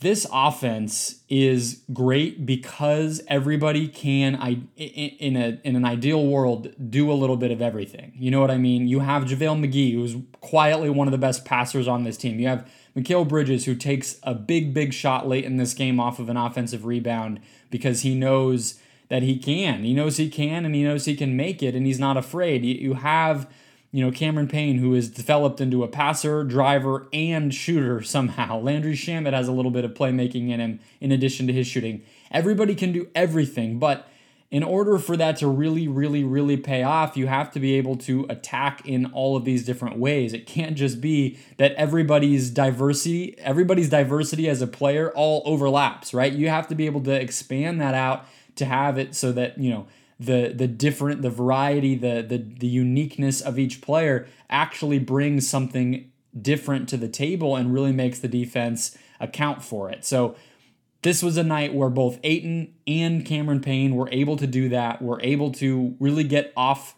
this 0.00 0.26
offense 0.32 1.20
is 1.28 1.82
great 1.92 2.46
because 2.46 3.22
everybody 3.28 3.86
can 3.86 4.34
I 4.34 4.62
in 4.76 5.36
a 5.36 5.60
in 5.62 5.76
an 5.76 5.84
ideal 5.84 6.26
world 6.26 6.68
do 6.90 7.12
a 7.12 7.14
little 7.14 7.36
bit 7.36 7.50
of 7.50 7.60
everything. 7.60 8.12
You 8.16 8.30
know 8.30 8.40
what 8.40 8.50
I 8.50 8.56
mean? 8.56 8.88
You 8.88 9.00
have 9.00 9.24
JaVale 9.24 9.64
McGee, 9.64 9.92
who's 9.92 10.16
quietly 10.40 10.88
one 10.88 11.06
of 11.06 11.12
the 11.12 11.18
best 11.18 11.44
passers 11.44 11.86
on 11.86 12.04
this 12.04 12.16
team. 12.16 12.40
You 12.40 12.48
have 12.48 12.70
Mikal 12.96 13.28
Bridges, 13.28 13.66
who 13.66 13.74
takes 13.74 14.18
a 14.22 14.34
big, 14.34 14.72
big 14.72 14.92
shot 14.92 15.28
late 15.28 15.44
in 15.44 15.58
this 15.58 15.74
game 15.74 16.00
off 16.00 16.18
of 16.18 16.28
an 16.28 16.36
offensive 16.36 16.84
rebound 16.84 17.40
because 17.70 18.00
he 18.00 18.14
knows 18.14 18.80
that 19.08 19.22
he 19.22 19.38
can. 19.38 19.84
He 19.84 19.92
knows 19.92 20.16
he 20.16 20.30
can 20.30 20.64
and 20.64 20.74
he 20.74 20.82
knows 20.82 21.04
he 21.04 21.14
can 21.14 21.36
make 21.36 21.62
it 21.62 21.74
and 21.74 21.86
he's 21.86 22.00
not 22.00 22.16
afraid. 22.16 22.64
You 22.64 22.94
have, 22.94 23.48
you 23.92 24.04
know, 24.04 24.12
Cameron 24.12 24.46
Payne, 24.46 24.78
who 24.78 24.94
is 24.94 25.08
developed 25.08 25.60
into 25.60 25.82
a 25.82 25.88
passer, 25.88 26.44
driver, 26.44 27.08
and 27.12 27.52
shooter 27.52 28.02
somehow. 28.02 28.60
Landry 28.60 28.94
Shamet 28.94 29.32
has 29.32 29.48
a 29.48 29.52
little 29.52 29.72
bit 29.72 29.84
of 29.84 29.94
playmaking 29.94 30.50
in 30.50 30.60
him 30.60 30.80
in 31.00 31.10
addition 31.10 31.46
to 31.48 31.52
his 31.52 31.66
shooting. 31.66 32.02
Everybody 32.30 32.74
can 32.76 32.92
do 32.92 33.08
everything, 33.14 33.78
but 33.80 34.06
in 34.50 34.62
order 34.62 34.98
for 34.98 35.16
that 35.16 35.36
to 35.38 35.46
really, 35.46 35.86
really, 35.86 36.24
really 36.24 36.56
pay 36.56 36.82
off, 36.82 37.16
you 37.16 37.28
have 37.28 37.52
to 37.52 37.60
be 37.60 37.74
able 37.74 37.96
to 37.96 38.26
attack 38.28 38.84
in 38.84 39.06
all 39.06 39.36
of 39.36 39.44
these 39.44 39.64
different 39.64 39.98
ways. 39.98 40.32
It 40.32 40.46
can't 40.46 40.76
just 40.76 41.00
be 41.00 41.38
that 41.56 41.72
everybody's 41.74 42.50
diversity, 42.50 43.38
everybody's 43.38 43.88
diversity 43.88 44.48
as 44.48 44.60
a 44.60 44.66
player 44.66 45.10
all 45.14 45.42
overlaps, 45.44 46.12
right? 46.12 46.32
You 46.32 46.48
have 46.48 46.66
to 46.68 46.74
be 46.74 46.86
able 46.86 47.00
to 47.02 47.12
expand 47.12 47.80
that 47.80 47.94
out 47.94 48.26
to 48.56 48.64
have 48.64 48.98
it 48.98 49.14
so 49.14 49.32
that 49.32 49.56
you 49.58 49.70
know 49.70 49.86
the 50.20 50.52
the 50.54 50.68
different 50.68 51.22
the 51.22 51.30
variety 51.30 51.94
the 51.94 52.22
the 52.22 52.36
the 52.36 52.66
uniqueness 52.66 53.40
of 53.40 53.58
each 53.58 53.80
player 53.80 54.28
actually 54.50 54.98
brings 54.98 55.48
something 55.48 56.10
different 56.38 56.88
to 56.90 56.96
the 56.96 57.08
table 57.08 57.56
and 57.56 57.72
really 57.72 57.92
makes 57.92 58.18
the 58.20 58.28
defense 58.28 58.96
account 59.18 59.62
for 59.62 59.90
it. 59.90 60.04
So 60.04 60.36
this 61.02 61.22
was 61.22 61.38
a 61.38 61.42
night 61.42 61.74
where 61.74 61.88
both 61.88 62.18
Ayton 62.22 62.74
and 62.86 63.24
Cameron 63.24 63.60
Payne 63.60 63.96
were 63.96 64.10
able 64.12 64.36
to 64.36 64.46
do 64.46 64.68
that. 64.68 65.00
Were 65.00 65.20
able 65.22 65.50
to 65.52 65.96
really 65.98 66.24
get 66.24 66.52
off 66.54 66.94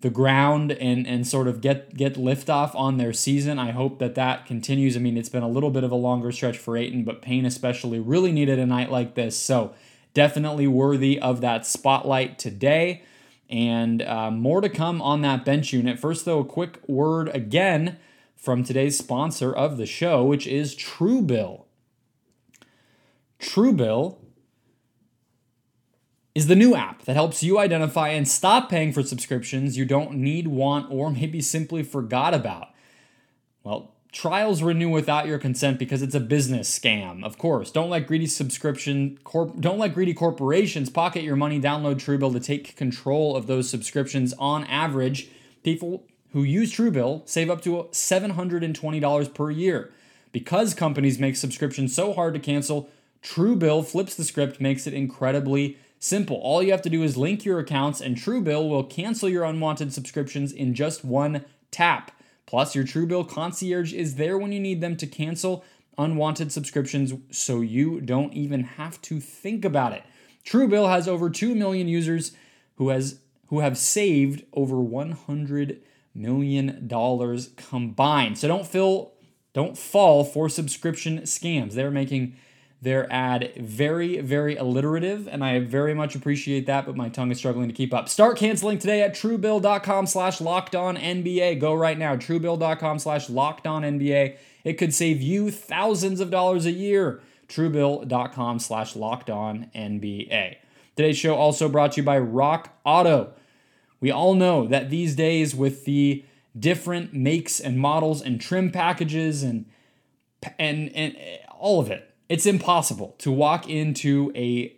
the 0.00 0.10
ground 0.10 0.72
and 0.72 1.06
and 1.06 1.26
sort 1.26 1.48
of 1.48 1.60
get 1.60 1.94
get 1.94 2.14
liftoff 2.14 2.74
on 2.74 2.96
their 2.96 3.12
season. 3.12 3.58
I 3.58 3.72
hope 3.72 3.98
that 3.98 4.14
that 4.14 4.46
continues. 4.46 4.96
I 4.96 5.00
mean, 5.00 5.18
it's 5.18 5.28
been 5.28 5.42
a 5.42 5.48
little 5.48 5.70
bit 5.70 5.84
of 5.84 5.92
a 5.92 5.96
longer 5.96 6.32
stretch 6.32 6.56
for 6.56 6.78
Ayton, 6.78 7.04
but 7.04 7.20
Payne 7.20 7.44
especially 7.44 8.00
really 8.00 8.32
needed 8.32 8.58
a 8.58 8.66
night 8.66 8.90
like 8.90 9.14
this. 9.14 9.36
So 9.36 9.74
definitely 10.14 10.66
worthy 10.66 11.18
of 11.18 11.40
that 11.40 11.66
spotlight 11.66 12.38
today. 12.38 13.02
And 13.48 14.02
uh, 14.02 14.30
more 14.30 14.60
to 14.60 14.68
come 14.68 15.02
on 15.02 15.20
that 15.22 15.44
bench 15.44 15.72
unit. 15.72 15.98
First, 15.98 16.24
though, 16.24 16.40
a 16.40 16.44
quick 16.44 16.78
word 16.88 17.28
again 17.34 17.98
from 18.34 18.64
today's 18.64 18.98
sponsor 18.98 19.52
of 19.52 19.76
the 19.76 19.86
show, 19.86 20.24
which 20.24 20.46
is 20.46 20.74
Truebill. 20.74 21.64
Truebill 23.38 24.18
is 26.34 26.46
the 26.46 26.56
new 26.56 26.74
app 26.74 27.02
that 27.02 27.14
helps 27.14 27.42
you 27.42 27.58
identify 27.58 28.08
and 28.08 28.26
stop 28.26 28.70
paying 28.70 28.92
for 28.92 29.02
subscriptions 29.02 29.76
you 29.76 29.84
don't 29.84 30.14
need, 30.14 30.48
want, 30.48 30.90
or 30.90 31.10
maybe 31.10 31.40
simply 31.40 31.82
forgot 31.82 32.32
about. 32.32 32.68
Well, 33.62 33.94
Trials 34.12 34.62
renew 34.62 34.90
without 34.90 35.26
your 35.26 35.38
consent 35.38 35.78
because 35.78 36.02
it's 36.02 36.14
a 36.14 36.20
business 36.20 36.78
scam. 36.78 37.24
Of 37.24 37.38
course, 37.38 37.70
don't 37.70 37.88
let 37.88 38.06
greedy 38.06 38.26
subscription 38.26 39.18
corp- 39.24 39.58
don't 39.58 39.78
let 39.78 39.94
greedy 39.94 40.12
corporations 40.12 40.90
pocket 40.90 41.22
your 41.22 41.34
money. 41.34 41.58
Download 41.58 41.94
Truebill 41.94 42.34
to 42.34 42.40
take 42.40 42.76
control 42.76 43.34
of 43.34 43.46
those 43.46 43.70
subscriptions. 43.70 44.34
On 44.38 44.64
average, 44.64 45.28
people 45.64 46.04
who 46.32 46.42
use 46.42 46.72
Truebill 46.74 47.26
save 47.26 47.48
up 47.48 47.62
to 47.62 47.88
$720 47.90 49.34
per 49.34 49.50
year. 49.50 49.90
Because 50.30 50.74
companies 50.74 51.18
make 51.18 51.36
subscriptions 51.36 51.94
so 51.94 52.12
hard 52.12 52.34
to 52.34 52.40
cancel, 52.40 52.90
Truebill 53.22 53.86
flips 53.86 54.14
the 54.14 54.24
script, 54.24 54.60
makes 54.60 54.86
it 54.86 54.94
incredibly 54.94 55.78
simple. 55.98 56.36
All 56.36 56.62
you 56.62 56.72
have 56.72 56.82
to 56.82 56.90
do 56.90 57.02
is 57.02 57.16
link 57.16 57.44
your 57.44 57.58
accounts 57.58 58.00
and 58.00 58.16
Truebill 58.16 58.68
will 58.68 58.84
cancel 58.84 59.28
your 59.28 59.44
unwanted 59.44 59.92
subscriptions 59.92 60.52
in 60.52 60.74
just 60.74 61.02
one 61.02 61.44
tap. 61.70 62.10
Plus, 62.46 62.74
your 62.74 62.84
Truebill 62.84 63.28
concierge 63.28 63.92
is 63.92 64.16
there 64.16 64.36
when 64.36 64.52
you 64.52 64.60
need 64.60 64.80
them 64.80 64.96
to 64.96 65.06
cancel 65.06 65.64
unwanted 65.98 66.50
subscriptions 66.52 67.12
so 67.30 67.60
you 67.60 68.00
don't 68.00 68.32
even 68.32 68.64
have 68.64 69.00
to 69.02 69.20
think 69.20 69.64
about 69.64 69.92
it. 69.92 70.02
Truebill 70.44 70.90
has 70.90 71.06
over 71.06 71.30
2 71.30 71.54
million 71.54 71.88
users 71.88 72.32
who 72.76 72.88
has 72.88 73.20
who 73.48 73.60
have 73.60 73.76
saved 73.76 74.44
over 74.54 74.80
100 74.80 75.82
million 76.14 76.86
dollars 76.86 77.50
combined. 77.56 78.38
So 78.38 78.48
don't 78.48 78.66
feel 78.66 79.12
don't 79.52 79.76
fall 79.76 80.24
for 80.24 80.48
subscription 80.48 81.20
scams. 81.20 81.74
They're 81.74 81.90
making 81.90 82.36
their 82.82 83.10
ad 83.12 83.52
very, 83.56 84.20
very 84.20 84.56
alliterative, 84.56 85.28
and 85.28 85.44
I 85.44 85.60
very 85.60 85.94
much 85.94 86.16
appreciate 86.16 86.66
that, 86.66 86.84
but 86.84 86.96
my 86.96 87.08
tongue 87.08 87.30
is 87.30 87.38
struggling 87.38 87.68
to 87.68 87.74
keep 87.74 87.94
up. 87.94 88.08
Start 88.08 88.36
canceling 88.36 88.80
today 88.80 89.02
at 89.02 89.14
truebill.com 89.14 90.06
slash 90.06 90.40
locked 90.40 90.74
on 90.74 90.96
NBA. 90.96 91.60
Go 91.60 91.74
right 91.74 91.96
now, 91.96 92.16
truebill.com 92.16 92.98
slash 92.98 93.30
locked 93.30 93.68
on 93.68 93.82
NBA. 93.82 94.36
It 94.64 94.74
could 94.74 94.92
save 94.92 95.22
you 95.22 95.52
thousands 95.52 96.18
of 96.18 96.30
dollars 96.30 96.66
a 96.66 96.72
year. 96.72 97.20
Truebill.com 97.48 98.58
slash 98.58 98.96
locked 98.96 99.30
on 99.30 99.70
NBA. 99.76 100.56
Today's 100.96 101.16
show 101.16 101.36
also 101.36 101.68
brought 101.68 101.92
to 101.92 102.00
you 102.00 102.04
by 102.04 102.18
Rock 102.18 102.76
Auto. 102.84 103.32
We 104.00 104.10
all 104.10 104.34
know 104.34 104.66
that 104.66 104.90
these 104.90 105.14
days, 105.14 105.54
with 105.54 105.84
the 105.84 106.24
different 106.58 107.14
makes 107.14 107.60
and 107.60 107.78
models 107.78 108.20
and 108.20 108.40
trim 108.40 108.72
packages 108.72 109.44
and 109.44 109.66
and 110.58 110.90
and 110.96 111.16
all 111.56 111.80
of 111.80 111.88
it, 111.88 112.11
it's 112.32 112.46
impossible 112.46 113.14
to 113.18 113.30
walk 113.30 113.68
into 113.68 114.32
a 114.34 114.74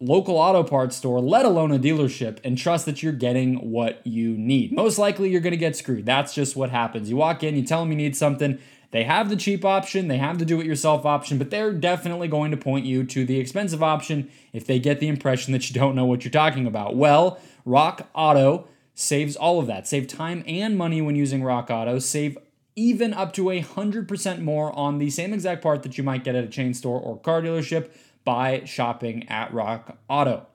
local 0.00 0.36
auto 0.36 0.62
parts 0.62 0.94
store, 0.94 1.18
let 1.18 1.46
alone 1.46 1.72
a 1.72 1.78
dealership, 1.78 2.38
and 2.44 2.58
trust 2.58 2.84
that 2.84 3.02
you're 3.02 3.10
getting 3.10 3.70
what 3.70 4.06
you 4.06 4.36
need. 4.36 4.70
Most 4.70 4.98
likely, 4.98 5.30
you're 5.30 5.40
going 5.40 5.52
to 5.52 5.56
get 5.56 5.76
screwed. 5.76 6.04
That's 6.04 6.34
just 6.34 6.56
what 6.56 6.68
happens. 6.68 7.08
You 7.08 7.16
walk 7.16 7.42
in, 7.42 7.56
you 7.56 7.64
tell 7.64 7.80
them 7.80 7.90
you 7.90 7.96
need 7.96 8.14
something. 8.14 8.58
They 8.90 9.04
have 9.04 9.30
the 9.30 9.36
cheap 9.36 9.64
option, 9.64 10.08
they 10.08 10.18
have 10.18 10.38
the 10.38 10.44
do 10.44 10.60
it 10.60 10.66
yourself 10.66 11.06
option, 11.06 11.38
but 11.38 11.48
they're 11.48 11.72
definitely 11.72 12.28
going 12.28 12.50
to 12.50 12.58
point 12.58 12.84
you 12.84 13.02
to 13.04 13.24
the 13.24 13.40
expensive 13.40 13.82
option 13.82 14.30
if 14.52 14.66
they 14.66 14.78
get 14.78 15.00
the 15.00 15.08
impression 15.08 15.54
that 15.54 15.70
you 15.70 15.74
don't 15.74 15.94
know 15.94 16.04
what 16.04 16.22
you're 16.22 16.30
talking 16.30 16.66
about. 16.66 16.96
Well, 16.96 17.40
Rock 17.64 18.10
Auto 18.14 18.68
saves 18.94 19.36
all 19.36 19.58
of 19.58 19.66
that. 19.68 19.88
Save 19.88 20.06
time 20.06 20.44
and 20.46 20.76
money 20.76 21.00
when 21.00 21.16
using 21.16 21.42
Rock 21.42 21.70
Auto. 21.70 21.98
Save 21.98 22.36
even 22.76 23.14
up 23.14 23.32
to 23.34 23.50
a 23.50 23.62
100% 23.62 24.40
more 24.40 24.76
on 24.76 24.98
the 24.98 25.10
same 25.10 25.32
exact 25.32 25.62
part 25.62 25.82
that 25.82 25.96
you 25.96 26.04
might 26.04 26.24
get 26.24 26.34
at 26.34 26.44
a 26.44 26.48
chain 26.48 26.74
store 26.74 27.00
or 27.00 27.18
car 27.18 27.40
dealership 27.40 27.90
by 28.24 28.64
shopping 28.64 29.28
at 29.28 29.52
Rock 29.52 29.98
Auto. 30.08 30.46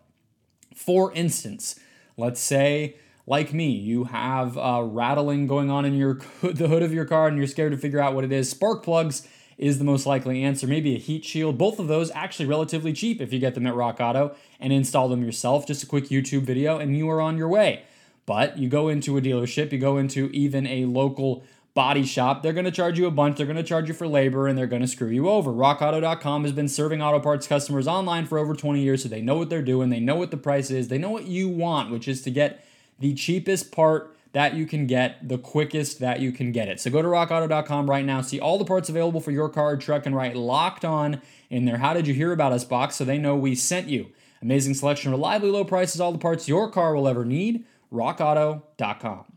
For 0.76 1.14
instance, 1.14 1.80
let's 2.18 2.42
say 2.42 2.96
like 3.30 3.54
me, 3.54 3.70
you 3.70 4.06
have 4.06 4.58
uh, 4.58 4.82
rattling 4.84 5.46
going 5.46 5.70
on 5.70 5.86
in 5.86 5.94
your 5.94 6.16
the 6.42 6.68
hood 6.68 6.82
of 6.82 6.92
your 6.92 7.06
car 7.06 7.28
and 7.28 7.38
you're 7.38 7.48
scared 7.48 7.72
to 7.72 7.78
figure 7.78 8.00
out 8.00 8.16
what 8.16 8.24
it 8.24 8.32
is. 8.32 8.50
Spark 8.50 8.84
plugs 8.84 9.28
is 9.60 9.78
the 9.78 9.84
most 9.84 10.06
likely 10.08 10.42
answer. 10.42 10.66
Maybe 10.66 10.96
a 10.96 10.98
heat 10.98 11.24
shield. 11.24 11.58
Both 11.58 11.80
of 11.80 11.88
those 11.88 12.10
actually 12.12 12.48
relatively 12.48 12.92
cheap 12.92 13.22
if 13.22 13.32
you 13.32 13.40
get 13.40 13.54
them 13.54 13.68
at 13.68 13.76
Rock 13.76 14.00
Auto 14.00 14.36
and 14.60 14.74
install 14.74 15.10
them 15.10 15.24
yourself. 15.24 15.68
Just 15.68 15.84
a 15.84 15.86
quick 15.86 16.06
YouTube 16.06 16.42
video 16.42 16.80
and 16.80 16.98
you 16.98 17.08
are 17.10 17.22
on 17.22 17.38
your 17.38 17.50
way. 17.50 17.84
But 18.26 18.58
you 18.58 18.68
go 18.68 18.90
into 18.90 19.18
a 19.18 19.22
dealership, 19.22 19.72
you 19.72 19.78
go 19.78 19.98
into 19.98 20.30
even 20.34 20.66
a 20.66 20.86
local 20.86 21.44
body 21.74 22.04
shop, 22.04 22.42
they're 22.42 22.54
going 22.54 22.66
to 22.66 22.72
charge 22.72 22.98
you 22.98 23.06
a 23.06 23.12
bunch. 23.12 23.38
They're 23.38 23.46
going 23.46 23.56
to 23.56 23.64
charge 23.64 23.88
you 23.88 23.94
for 23.94 24.08
labor 24.08 24.48
and 24.48 24.58
they're 24.58 24.68
going 24.68 24.82
to 24.82 24.88
screw 24.88 25.10
you 25.10 25.30
over. 25.30 25.52
RockAuto.com 25.52 26.44
has 26.44 26.52
been 26.52 26.68
serving 26.68 27.02
auto 27.02 27.20
parts 27.20 27.48
customers 27.48 27.88
online 27.88 28.26
for 28.26 28.38
over 28.38 28.56
20 28.56 28.82
years, 28.82 29.04
so 29.04 29.10
they 29.10 29.22
know 29.22 29.38
what 29.38 29.50
they're 29.50 29.62
doing. 29.62 29.90
They 29.90 30.00
know 30.00 30.16
what 30.16 30.32
the 30.32 30.38
price 30.38 30.72
is. 30.72 30.88
They 30.88 30.98
know 30.98 31.12
what 31.12 31.26
you 31.26 31.48
want, 31.48 31.92
which 31.92 32.08
is 32.08 32.22
to 32.24 32.32
get 32.32 32.66
the 33.00 33.14
cheapest 33.14 33.72
part 33.72 34.16
that 34.32 34.54
you 34.54 34.66
can 34.66 34.86
get, 34.86 35.28
the 35.28 35.38
quickest 35.38 36.00
that 36.00 36.20
you 36.20 36.32
can 36.32 36.52
get 36.52 36.68
it. 36.68 36.80
So 36.80 36.92
go 36.92 37.02
to 37.02 37.08
rockauto.com 37.08 37.90
right 37.90 38.06
now, 38.06 38.22
see 38.22 38.40
all 38.40 38.58
the 38.58 38.66
parts 38.66 38.90
available 38.90 39.22
for 39.22 39.32
your 39.32 39.50
car 39.50 39.76
truck, 39.78 40.06
and 40.06 40.16
write 40.16 40.36
locked 40.36 40.86
on 40.86 41.22
in 41.50 41.66
their 41.66 41.78
How 41.78 41.94
Did 41.94 42.08
You 42.08 42.14
Hear 42.14 42.32
About 42.32 42.52
Us 42.52 42.64
box 42.64 42.96
so 42.96 43.06
they 43.06 43.18
know 43.18 43.36
we 43.36 43.56
sent 43.56 43.88
you. 43.88 44.12
Amazing 44.42 44.76
selection, 44.76 45.12
reliably 45.12 45.50
low 45.50 45.66
prices, 45.66 46.00
all 46.00 46.12
the 46.12 46.20
parts 46.20 46.48
your 46.48 46.70
car 46.70 46.96
will 46.96 47.08
ever 47.08 47.26
need. 47.26 47.66
RockAuto.com. 47.92 49.29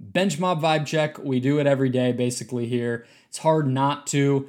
Bench 0.00 0.38
mob 0.38 0.62
vibe 0.62 0.86
check. 0.86 1.18
We 1.18 1.40
do 1.40 1.60
it 1.60 1.66
every 1.66 1.90
day 1.90 2.12
basically 2.12 2.66
here. 2.66 3.06
It's 3.28 3.38
hard 3.38 3.68
not 3.68 4.06
to. 4.08 4.48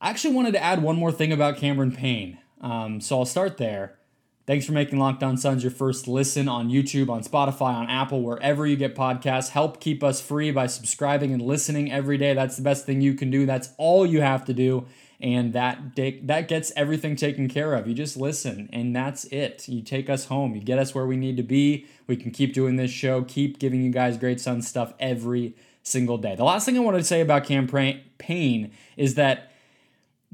I 0.00 0.10
actually 0.10 0.34
wanted 0.34 0.52
to 0.52 0.62
add 0.62 0.82
one 0.82 0.96
more 0.96 1.10
thing 1.10 1.32
about 1.32 1.56
Cameron 1.56 1.92
Payne. 1.92 2.38
Um, 2.60 3.00
so 3.00 3.18
I'll 3.18 3.24
start 3.24 3.56
there. 3.56 3.96
Thanks 4.46 4.64
for 4.64 4.70
making 4.70 5.00
Locked 5.00 5.24
On 5.24 5.36
Suns 5.36 5.64
your 5.64 5.72
first 5.72 6.06
listen 6.06 6.48
on 6.48 6.70
YouTube, 6.70 7.10
on 7.10 7.24
Spotify, 7.24 7.74
on 7.74 7.90
Apple, 7.90 8.22
wherever 8.22 8.64
you 8.64 8.76
get 8.76 8.94
podcasts. 8.94 9.48
Help 9.48 9.80
keep 9.80 10.04
us 10.04 10.20
free 10.20 10.52
by 10.52 10.68
subscribing 10.68 11.32
and 11.32 11.42
listening 11.42 11.90
every 11.90 12.16
day. 12.16 12.32
That's 12.32 12.56
the 12.56 12.62
best 12.62 12.86
thing 12.86 13.00
you 13.00 13.14
can 13.14 13.28
do. 13.28 13.44
That's 13.44 13.70
all 13.76 14.06
you 14.06 14.20
have 14.20 14.44
to 14.44 14.54
do. 14.54 14.86
And 15.20 15.52
that 15.54 15.96
that 15.96 16.46
gets 16.46 16.70
everything 16.76 17.16
taken 17.16 17.48
care 17.48 17.74
of. 17.74 17.88
You 17.88 17.94
just 17.94 18.16
listen, 18.16 18.68
and 18.72 18.94
that's 18.94 19.24
it. 19.24 19.66
You 19.66 19.82
take 19.82 20.08
us 20.08 20.26
home. 20.26 20.54
You 20.54 20.60
get 20.60 20.78
us 20.78 20.94
where 20.94 21.06
we 21.06 21.16
need 21.16 21.36
to 21.38 21.42
be. 21.42 21.86
We 22.06 22.16
can 22.16 22.30
keep 22.30 22.54
doing 22.54 22.76
this 22.76 22.92
show, 22.92 23.22
keep 23.22 23.58
giving 23.58 23.82
you 23.82 23.90
guys 23.90 24.16
great 24.16 24.40
Sun 24.40 24.62
stuff 24.62 24.94
every 25.00 25.56
single 25.82 26.18
day. 26.18 26.36
The 26.36 26.44
last 26.44 26.66
thing 26.66 26.76
I 26.76 26.80
wanted 26.80 26.98
to 26.98 27.04
say 27.04 27.20
about 27.20 27.44
Cam 27.44 27.66
Payne 27.66 28.70
is 28.96 29.14
that 29.16 29.50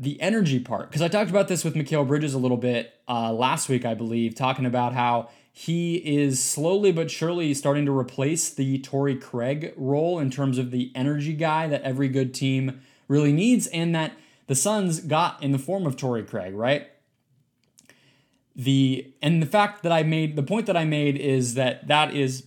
the 0.03 0.21
energy 0.21 0.59
part, 0.59 0.91
because 0.91 1.01
I 1.01 1.07
talked 1.07 1.31
about 1.31 1.47
this 1.47 1.63
with 1.63 1.77
Mikal 1.77 2.07
Bridges 2.07 2.35
a 2.35 2.39
little 2.39 2.57
bit 2.57 2.93
uh, 3.09 3.33
last 3.33 3.69
week, 3.69 3.85
I 3.85 3.95
believe, 3.95 4.35
talking 4.35 4.67
about 4.67 4.95
how 4.95 5.29
he 5.53 5.97
is 5.97 6.43
slowly 6.43 6.91
but 6.91 7.09
surely 7.09 7.55
starting 7.55 7.87
to 7.87 7.97
replace 7.97 8.51
the 8.51 8.81
Torrey 8.81 9.15
Craig 9.15 9.73
role 9.77 10.19
in 10.19 10.29
terms 10.29 10.59
of 10.59 10.73
the 10.73 10.91
energy 10.97 11.35
guy 11.35 11.69
that 11.69 11.83
every 11.83 12.09
good 12.09 12.35
team 12.35 12.81
really 13.07 13.33
needs, 13.33 13.69
and 13.69 13.95
that 13.95 14.15
the 14.49 14.57
Suns 14.57 14.99
got 14.99 15.41
in 15.41 15.53
the 15.53 15.59
form 15.59 15.87
of 15.87 15.97
Torrey 15.97 16.25
Craig, 16.25 16.53
right? 16.53 16.89
The 18.57 19.13
and 19.23 19.41
the 19.41 19.47
fact 19.47 19.85
that 19.85 19.93
I 19.93 20.03
made 20.03 20.35
the 20.35 20.43
point 20.43 20.67
that 20.67 20.77
I 20.77 20.85
made 20.85 21.17
is 21.17 21.55
that 21.55 21.87
that 21.87 22.13
is 22.13 22.47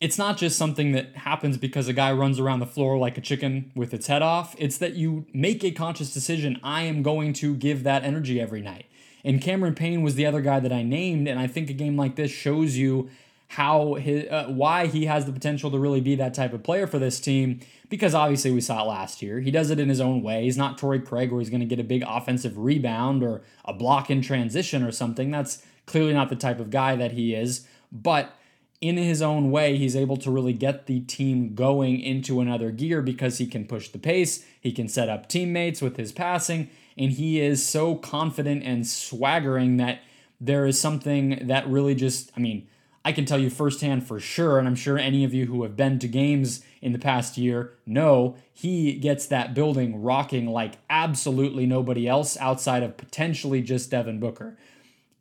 it's 0.00 0.18
not 0.18 0.36
just 0.36 0.58
something 0.58 0.92
that 0.92 1.16
happens 1.16 1.56
because 1.56 1.88
a 1.88 1.92
guy 1.92 2.12
runs 2.12 2.38
around 2.38 2.60
the 2.60 2.66
floor 2.66 2.98
like 2.98 3.16
a 3.16 3.20
chicken 3.20 3.72
with 3.74 3.94
its 3.94 4.08
head 4.08 4.22
off. 4.22 4.54
It's 4.58 4.78
that 4.78 4.94
you 4.94 5.26
make 5.32 5.64
a 5.64 5.70
conscious 5.70 6.12
decision. 6.12 6.60
I 6.62 6.82
am 6.82 7.02
going 7.02 7.32
to 7.34 7.56
give 7.56 7.82
that 7.84 8.04
energy 8.04 8.40
every 8.40 8.60
night. 8.60 8.86
And 9.24 9.40
Cameron 9.40 9.74
Payne 9.74 10.02
was 10.02 10.14
the 10.14 10.26
other 10.26 10.40
guy 10.40 10.60
that 10.60 10.72
I 10.72 10.82
named, 10.82 11.26
and 11.26 11.40
I 11.40 11.46
think 11.46 11.68
a 11.70 11.72
game 11.72 11.96
like 11.96 12.16
this 12.16 12.30
shows 12.30 12.76
you 12.76 13.10
how 13.48 13.94
his 13.94 14.28
uh, 14.28 14.46
why 14.48 14.86
he 14.86 15.06
has 15.06 15.24
the 15.24 15.32
potential 15.32 15.70
to 15.70 15.78
really 15.78 16.00
be 16.00 16.14
that 16.16 16.34
type 16.34 16.52
of 16.52 16.62
player 16.62 16.86
for 16.86 16.98
this 16.98 17.18
team. 17.18 17.60
Because 17.88 18.14
obviously 18.14 18.50
we 18.50 18.60
saw 18.60 18.82
it 18.82 18.88
last 18.88 19.22
year. 19.22 19.40
He 19.40 19.50
does 19.50 19.70
it 19.70 19.78
in 19.78 19.88
his 19.88 20.00
own 20.00 20.22
way. 20.22 20.42
He's 20.44 20.56
not 20.56 20.76
Torrey 20.76 21.00
Craig 21.00 21.30
where 21.30 21.40
he's 21.40 21.50
going 21.50 21.60
to 21.60 21.66
get 21.66 21.78
a 21.78 21.84
big 21.84 22.04
offensive 22.06 22.58
rebound 22.58 23.22
or 23.22 23.42
a 23.64 23.72
block 23.72 24.10
in 24.10 24.20
transition 24.20 24.82
or 24.82 24.90
something. 24.90 25.30
That's 25.30 25.62
clearly 25.86 26.12
not 26.12 26.28
the 26.28 26.36
type 26.36 26.58
of 26.58 26.70
guy 26.70 26.96
that 26.96 27.12
he 27.12 27.34
is. 27.34 27.66
But 27.92 28.36
in 28.80 28.96
his 28.96 29.22
own 29.22 29.50
way, 29.50 29.76
he's 29.76 29.96
able 29.96 30.16
to 30.18 30.30
really 30.30 30.52
get 30.52 30.86
the 30.86 31.00
team 31.00 31.54
going 31.54 32.00
into 32.00 32.40
another 32.40 32.70
gear 32.70 33.02
because 33.02 33.38
he 33.38 33.46
can 33.46 33.66
push 33.66 33.88
the 33.88 33.98
pace, 33.98 34.44
he 34.60 34.72
can 34.72 34.88
set 34.88 35.08
up 35.08 35.28
teammates 35.28 35.80
with 35.80 35.96
his 35.96 36.12
passing, 36.12 36.68
and 36.96 37.12
he 37.12 37.40
is 37.40 37.66
so 37.66 37.94
confident 37.94 38.62
and 38.64 38.86
swaggering 38.86 39.76
that 39.78 40.00
there 40.40 40.66
is 40.66 40.78
something 40.78 41.46
that 41.46 41.66
really 41.66 41.94
just, 41.94 42.30
I 42.36 42.40
mean, 42.40 42.68
I 43.04 43.12
can 43.12 43.24
tell 43.24 43.38
you 43.38 43.50
firsthand 43.50 44.06
for 44.06 44.18
sure, 44.18 44.58
and 44.58 44.66
I'm 44.66 44.74
sure 44.74 44.98
any 44.98 45.24
of 45.24 45.32
you 45.32 45.46
who 45.46 45.62
have 45.62 45.76
been 45.76 45.98
to 46.00 46.08
games 46.08 46.64
in 46.82 46.92
the 46.92 46.98
past 46.98 47.38
year 47.38 47.72
know 47.86 48.36
he 48.52 48.94
gets 48.94 49.26
that 49.26 49.54
building 49.54 50.02
rocking 50.02 50.48
like 50.48 50.74
absolutely 50.90 51.66
nobody 51.66 52.08
else 52.08 52.36
outside 52.38 52.82
of 52.82 52.96
potentially 52.96 53.62
just 53.62 53.90
Devin 53.90 54.18
Booker. 54.18 54.58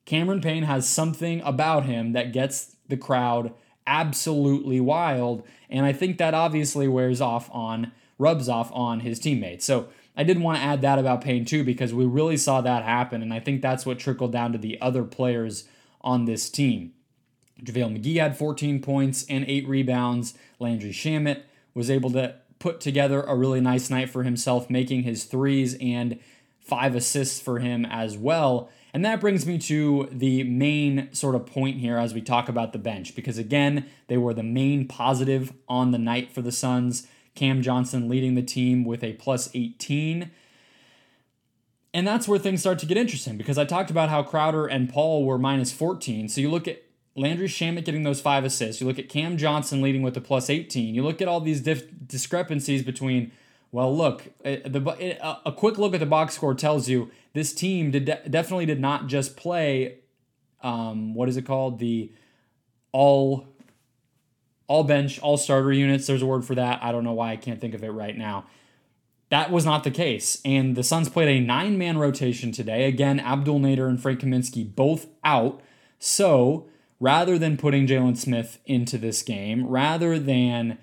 Cameron 0.06 0.42
Payne 0.42 0.64
has 0.64 0.88
something 0.90 1.42
about 1.42 1.86
him 1.86 2.14
that 2.14 2.34
gets 2.34 2.75
the 2.88 2.98
crowd 2.98 3.54
absolutely 3.88 4.80
wild. 4.80 5.44
And 5.70 5.86
I 5.86 5.94
think 5.94 6.18
that 6.18 6.34
obviously 6.34 6.88
wears 6.88 7.22
off 7.22 7.50
on, 7.52 7.92
rubs 8.18 8.50
off 8.50 8.72
on 8.74 9.02
his 9.02 9.20
teammates. 9.20 9.66
So 9.66 9.90
I 10.18 10.24
did 10.24 10.40
want 10.40 10.58
to 10.58 10.64
add 10.64 10.82
that 10.82 11.00
about 11.00 11.22
Payne 11.22 11.46
too, 11.46 11.64
because 11.64 11.94
we 11.94 12.06
really 12.06 12.38
saw 12.38 12.62
that 12.62 12.84
happen. 12.84 13.22
And 13.22 13.34
I 13.34 13.40
think 13.40 13.62
that's 13.62 13.86
what 13.86 14.00
trickled 14.00 14.32
down 14.32 14.52
to 14.54 14.58
the 14.58 14.80
other 14.82 15.04
players 15.04 15.68
on 16.02 16.26
this 16.26 16.50
team. 16.50 16.94
JaVale 17.64 18.02
McGee 18.02 18.20
had 18.20 18.38
14 18.38 18.82
points 18.82 19.26
and 19.30 19.46
eight 19.48 19.68
rebounds. 19.68 20.34
Landry 20.60 20.92
Shamet 20.92 21.44
was 21.74 21.90
able 21.90 22.12
to 22.12 22.36
put 22.60 22.80
together 22.82 23.22
a 23.22 23.36
really 23.36 23.62
nice 23.62 23.90
night 23.90 24.10
for 24.10 24.24
himself, 24.24 24.70
making 24.70 25.04
his 25.04 25.26
threes 25.26 25.78
and 25.80 26.20
five 26.66 26.96
assists 26.96 27.40
for 27.40 27.60
him 27.60 27.86
as 27.86 28.18
well. 28.18 28.70
And 28.94 29.06
that 29.06 29.22
brings 29.22 29.46
me 29.46 29.58
to 29.60 30.10
the 30.12 30.44
main 30.44 31.14
sort 31.14 31.36
of 31.36 31.46
point 31.46 31.78
here 31.78 31.98
as 31.98 32.14
we 32.14 32.22
talk 32.22 32.50
about 32.50 32.74
the 32.74 32.80
bench, 32.80 33.16
because 33.16 33.38
again, 33.38 33.86
they 34.08 34.18
were 34.18 34.34
the 34.34 34.44
main 34.44 34.88
positive 34.88 35.54
on 35.68 35.92
the 35.92 35.98
night 35.98 36.32
for 36.32 36.42
the 36.42 36.52
Suns. 36.52 37.08
Cam 37.36 37.62
Johnson 37.62 38.08
leading 38.10 38.36
the 38.36 38.42
team 38.42 38.86
with 38.86 39.04
a 39.04 39.14
plus 39.14 39.50
18. 39.54 40.32
And 41.94 42.08
that's 42.08 42.28
where 42.28 42.40
things 42.40 42.62
start 42.62 42.80
to 42.80 42.86
get 42.86 42.98
interesting 42.98 43.38
because 43.38 43.58
I 43.58 43.66
talked 43.66 43.90
about 43.90 44.10
how 44.10 44.24
Crowder 44.24 44.66
and 44.66 44.90
Paul 44.90 45.26
were 45.26 45.38
minus 45.38 45.72
14. 45.72 46.30
So 46.30 46.42
you 46.42 46.50
look 46.50 46.68
at 46.68 46.82
Landry 47.16 47.48
Shamet 47.48 47.86
getting 47.86 48.04
those 48.04 48.20
five 48.20 48.44
assists. 48.44 48.82
You 48.82 48.88
look 48.88 49.00
at 49.00 49.08
Cam 49.08 49.38
Johnson 49.38 49.82
leading 49.82 50.02
with 50.02 50.18
a 50.18 50.22
plus 50.22 50.50
18. 50.50 50.96
You 50.96 51.04
look 51.04 51.22
at 51.22 51.28
all 51.28 51.40
these 51.40 51.62
dif- 51.62 51.88
discrepancies 52.08 52.84
between 52.84 53.32
well, 53.76 53.94
look, 53.94 54.28
uh, 54.46 54.56
the 54.64 55.18
uh, 55.22 55.40
a 55.46 55.52
quick 55.52 55.78
look 55.78 55.94
at 55.94 56.00
the 56.00 56.06
box 56.06 56.36
score 56.36 56.54
tells 56.54 56.88
you 56.88 57.12
this 57.34 57.54
team 57.54 57.92
did 57.92 58.06
definitely 58.06 58.66
did 58.66 58.80
not 58.80 59.08
just 59.08 59.36
play. 59.36 59.98
Um, 60.64 61.14
what 61.14 61.28
is 61.28 61.36
it 61.36 61.42
called? 61.42 61.80
The 61.80 62.10
all 62.94 63.50
all 64.68 64.86
bench, 64.86 65.20
all 65.20 65.36
starter 65.36 65.74
units. 65.74 66.08
There's 66.08 66.22
a 66.22 66.26
word 66.26 66.46
for 66.46 66.56
that. 66.56 66.82
I 66.82 66.94
don't 66.94 67.04
know 67.04 67.12
why 67.12 67.34
I 67.34 67.36
can't 67.36 67.60
think 67.60 67.74
of 67.74 67.84
it 67.84 67.90
right 67.90 68.18
now. 68.18 68.46
That 69.30 69.52
was 69.52 69.66
not 69.66 69.84
the 69.84 69.92
case. 69.92 70.42
And 70.46 70.78
the 70.78 70.82
Suns 70.82 71.10
played 71.10 71.28
a 71.28 71.46
nine 71.46 71.78
man 71.78 71.98
rotation 71.98 72.54
today. 72.54 72.86
Again, 72.86 73.20
Abdel 73.20 73.60
Nader 73.60 73.90
and 73.90 74.02
Frank 74.02 74.22
Kaminsky 74.22 74.74
both 74.74 75.08
out. 75.26 75.60
So 76.00 76.70
rather 77.02 77.38
than 77.38 77.58
putting 77.58 77.88
Jalen 77.88 78.16
Smith 78.16 78.58
into 78.66 78.98
this 78.98 79.22
game, 79.22 79.68
rather 79.68 80.18
than 80.18 80.78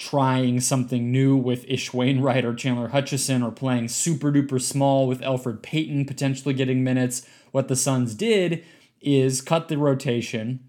trying 0.00 0.58
something 0.60 1.12
new 1.12 1.36
with 1.36 1.66
Ish 1.68 1.92
Wainwright 1.92 2.42
or 2.42 2.54
Chandler 2.54 2.88
Hutchison 2.88 3.42
or 3.42 3.50
playing 3.52 3.88
super 3.88 4.32
duper 4.32 4.60
small 4.60 5.06
with 5.06 5.20
Elfrid 5.20 5.60
Payton 5.60 6.06
potentially 6.06 6.54
getting 6.54 6.82
minutes, 6.82 7.26
what 7.52 7.68
the 7.68 7.76
Suns 7.76 8.14
did 8.14 8.64
is 9.02 9.42
cut 9.42 9.68
the 9.68 9.76
rotation, 9.76 10.60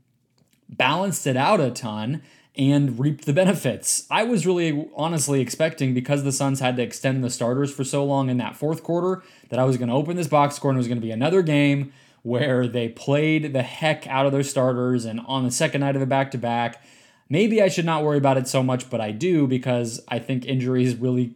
balanced 0.68 1.26
it 1.26 1.38
out 1.38 1.62
a 1.62 1.72
ton, 1.72 2.22
and 2.58 3.00
reaped 3.00 3.26
the 3.26 3.32
benefits. 3.32 4.06
I 4.12 4.24
was 4.24 4.46
really 4.46 4.90
honestly 4.98 5.40
expecting 5.40 5.94
because 5.94 6.26
the 6.26 6.34
Suns 6.34 6.60
had 6.60 6.76
to 6.76 6.84
extend 6.84 7.24
the 7.24 7.30
starters 7.30 7.74
for 7.74 7.86
so 7.86 8.04
long 8.04 8.30
in 8.30 8.36
that 8.38 8.58
fourth 8.58 8.84
quarter 8.84 9.24
that 9.48 9.60
I 9.60 9.64
was 9.64 9.78
going 9.78 9.88
to 9.88 9.96
open 9.96 10.18
this 10.18 10.28
box 10.28 10.56
score 10.58 10.72
and 10.72 10.78
it 10.78 10.82
was 10.82 10.90
going 10.90 11.00
to 11.00 11.06
be 11.06 11.12
another 11.12 11.42
game 11.42 11.94
where 12.24 12.68
they 12.68 12.90
played 12.90 13.54
the 13.54 13.64
heck 13.64 14.06
out 14.08 14.26
of 14.26 14.34
their 14.34 14.44
starters 14.44 15.06
and 15.06 15.22
on 15.26 15.46
the 15.46 15.52
second 15.52 15.80
night 15.80 15.96
of 15.96 16.02
the 16.02 16.06
back 16.06 16.32
to 16.32 16.38
back. 16.38 16.84
Maybe 17.32 17.62
I 17.62 17.70
should 17.70 17.86
not 17.86 18.04
worry 18.04 18.18
about 18.18 18.36
it 18.36 18.50
so 18.50 18.62
much, 18.62 18.90
but 18.90 19.00
I 19.00 19.12
do 19.12 19.48
because 19.48 20.02
I 20.10 20.20
think 20.20 20.46
injuries 20.46 20.96
really 20.96 21.36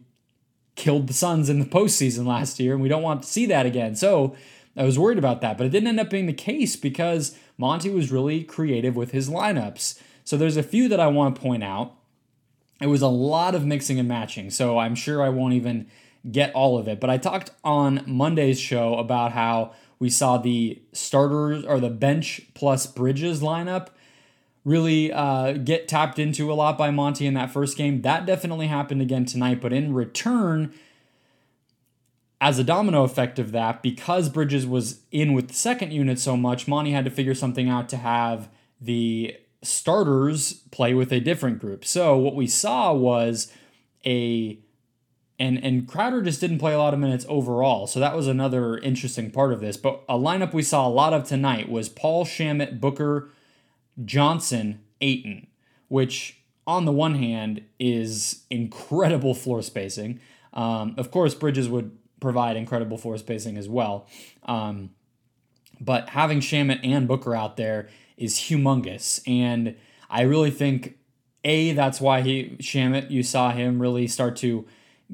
killed 0.74 1.06
the 1.06 1.14
Suns 1.14 1.48
in 1.48 1.58
the 1.58 1.64
postseason 1.64 2.26
last 2.26 2.60
year, 2.60 2.74
and 2.74 2.82
we 2.82 2.90
don't 2.90 3.02
want 3.02 3.22
to 3.22 3.28
see 3.30 3.46
that 3.46 3.64
again. 3.64 3.96
So 3.96 4.36
I 4.76 4.84
was 4.84 4.98
worried 4.98 5.16
about 5.16 5.40
that, 5.40 5.56
but 5.56 5.66
it 5.66 5.70
didn't 5.70 5.88
end 5.88 5.98
up 5.98 6.10
being 6.10 6.26
the 6.26 6.34
case 6.34 6.76
because 6.76 7.34
Monty 7.56 7.88
was 7.88 8.12
really 8.12 8.44
creative 8.44 8.94
with 8.94 9.12
his 9.12 9.30
lineups. 9.30 9.98
So 10.22 10.36
there's 10.36 10.58
a 10.58 10.62
few 10.62 10.86
that 10.90 11.00
I 11.00 11.06
want 11.06 11.34
to 11.34 11.40
point 11.40 11.64
out. 11.64 11.94
It 12.78 12.88
was 12.88 13.00
a 13.00 13.08
lot 13.08 13.54
of 13.54 13.64
mixing 13.64 13.98
and 13.98 14.06
matching, 14.06 14.50
so 14.50 14.76
I'm 14.76 14.96
sure 14.96 15.22
I 15.22 15.30
won't 15.30 15.54
even 15.54 15.86
get 16.30 16.52
all 16.52 16.76
of 16.76 16.88
it. 16.88 17.00
But 17.00 17.08
I 17.08 17.16
talked 17.16 17.52
on 17.64 18.02
Monday's 18.06 18.60
show 18.60 18.96
about 18.96 19.32
how 19.32 19.72
we 19.98 20.10
saw 20.10 20.36
the 20.36 20.78
starters 20.92 21.64
or 21.64 21.80
the 21.80 21.88
bench 21.88 22.42
plus 22.52 22.86
Bridges 22.86 23.40
lineup 23.40 23.88
really 24.66 25.12
uh, 25.12 25.52
get 25.52 25.86
tapped 25.86 26.18
into 26.18 26.52
a 26.52 26.54
lot 26.54 26.76
by 26.76 26.90
Monty 26.90 27.24
in 27.24 27.34
that 27.34 27.52
first 27.52 27.78
game. 27.78 28.02
That 28.02 28.26
definitely 28.26 28.66
happened 28.66 29.00
again 29.00 29.24
tonight, 29.24 29.60
but 29.60 29.72
in 29.72 29.94
return, 29.94 30.74
as 32.40 32.58
a 32.58 32.64
domino 32.64 33.04
effect 33.04 33.38
of 33.38 33.52
that, 33.52 33.80
because 33.80 34.28
Bridges 34.28 34.66
was 34.66 35.02
in 35.12 35.34
with 35.34 35.48
the 35.48 35.54
second 35.54 35.92
unit 35.92 36.18
so 36.18 36.36
much, 36.36 36.66
Monty 36.66 36.90
had 36.90 37.04
to 37.04 37.12
figure 37.12 37.34
something 37.34 37.68
out 37.68 37.88
to 37.90 37.96
have 37.96 38.48
the 38.80 39.36
starters 39.62 40.54
play 40.72 40.94
with 40.94 41.12
a 41.12 41.20
different 41.20 41.60
group. 41.60 41.84
So 41.84 42.16
what 42.16 42.34
we 42.34 42.48
saw 42.48 42.92
was 42.92 43.52
a 44.04 44.58
and 45.38 45.62
and 45.62 45.86
Crowder 45.86 46.22
just 46.22 46.40
didn't 46.40 46.58
play 46.58 46.72
a 46.72 46.78
lot 46.78 46.92
of 46.92 46.98
minutes 46.98 47.24
overall. 47.28 47.86
So 47.86 48.00
that 48.00 48.16
was 48.16 48.26
another 48.26 48.78
interesting 48.78 49.30
part 49.30 49.52
of 49.52 49.60
this. 49.60 49.76
But 49.76 50.02
a 50.08 50.18
lineup 50.18 50.52
we 50.52 50.62
saw 50.62 50.88
a 50.88 50.90
lot 50.90 51.12
of 51.12 51.24
tonight 51.24 51.68
was 51.68 51.88
Paul 51.88 52.24
Shamet, 52.24 52.80
Booker, 52.80 53.30
Johnson, 54.04 54.80
Ayton, 55.00 55.46
which 55.88 56.40
on 56.66 56.84
the 56.84 56.92
one 56.92 57.14
hand 57.14 57.62
is 57.78 58.44
incredible 58.50 59.34
floor 59.34 59.62
spacing. 59.62 60.20
Um, 60.52 60.94
of 60.96 61.10
course, 61.10 61.34
Bridges 61.34 61.68
would 61.68 61.96
provide 62.20 62.56
incredible 62.56 62.98
floor 62.98 63.18
spacing 63.18 63.56
as 63.56 63.68
well. 63.68 64.06
Um, 64.44 64.90
but 65.80 66.10
having 66.10 66.40
Shamet 66.40 66.80
and 66.82 67.06
Booker 67.06 67.34
out 67.34 67.56
there 67.56 67.88
is 68.16 68.34
humongous. 68.34 69.20
And 69.26 69.76
I 70.08 70.22
really 70.22 70.50
think, 70.50 70.96
A, 71.44 71.72
that's 71.72 72.00
why 72.00 72.22
he, 72.22 72.56
Shamet, 72.60 73.10
you 73.10 73.22
saw 73.22 73.52
him 73.52 73.80
really 73.80 74.06
start 74.06 74.36
to 74.36 74.66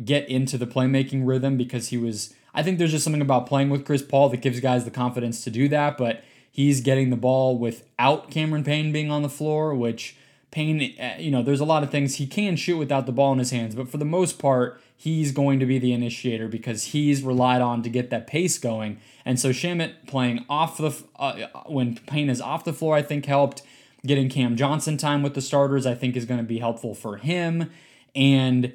get 0.04 0.28
into 0.28 0.56
the 0.56 0.66
playmaking 0.66 1.26
rhythm 1.26 1.56
because 1.56 1.88
he 1.88 1.96
was, 1.96 2.32
I 2.54 2.62
think 2.62 2.78
there's 2.78 2.92
just 2.92 3.04
something 3.04 3.20
about 3.20 3.46
playing 3.46 3.70
with 3.70 3.84
Chris 3.84 4.02
Paul 4.02 4.28
that 4.28 4.40
gives 4.40 4.60
guys 4.60 4.84
the 4.84 4.90
confidence 4.90 5.42
to 5.44 5.50
do 5.50 5.68
that. 5.68 5.98
But 5.98 6.22
he's 6.52 6.82
getting 6.82 7.10
the 7.10 7.16
ball 7.16 7.58
without 7.58 8.30
Cameron 8.30 8.62
Payne 8.62 8.92
being 8.92 9.10
on 9.10 9.22
the 9.22 9.28
floor, 9.28 9.74
which 9.74 10.16
Payne, 10.52 10.94
uh, 11.00 11.14
you 11.18 11.30
know, 11.30 11.42
there's 11.42 11.60
a 11.60 11.64
lot 11.64 11.82
of 11.82 11.90
things 11.90 12.16
he 12.16 12.26
can 12.26 12.56
shoot 12.56 12.76
without 12.76 13.06
the 13.06 13.12
ball 13.12 13.32
in 13.32 13.38
his 13.38 13.50
hands, 13.50 13.74
but 13.74 13.88
for 13.88 13.96
the 13.96 14.04
most 14.04 14.38
part, 14.38 14.80
he's 14.94 15.32
going 15.32 15.58
to 15.58 15.66
be 15.66 15.78
the 15.78 15.92
initiator 15.92 16.46
because 16.46 16.84
he's 16.84 17.22
relied 17.22 17.62
on 17.62 17.82
to 17.82 17.88
get 17.88 18.10
that 18.10 18.26
pace 18.26 18.58
going. 18.58 19.00
And 19.24 19.40
so 19.40 19.48
Shamet 19.48 20.06
playing 20.06 20.44
off 20.48 20.76
the 20.76 20.94
uh, 21.16 21.46
when 21.66 21.96
Payne 21.96 22.28
is 22.28 22.40
off 22.40 22.64
the 22.64 22.72
floor, 22.72 22.94
I 22.94 23.02
think 23.02 23.26
helped. 23.26 23.62
Getting 24.04 24.28
Cam 24.28 24.56
Johnson 24.56 24.96
time 24.96 25.22
with 25.22 25.34
the 25.34 25.40
starters, 25.40 25.86
I 25.86 25.94
think, 25.94 26.16
is 26.16 26.24
going 26.24 26.38
to 26.38 26.44
be 26.46 26.58
helpful 26.58 26.92
for 26.92 27.18
him. 27.18 27.70
And 28.16 28.72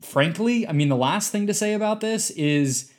frankly, 0.00 0.68
I 0.68 0.72
mean, 0.72 0.88
the 0.88 0.96
last 0.96 1.32
thing 1.32 1.48
to 1.48 1.54
say 1.54 1.74
about 1.74 2.00
this 2.00 2.30
is 2.30 2.92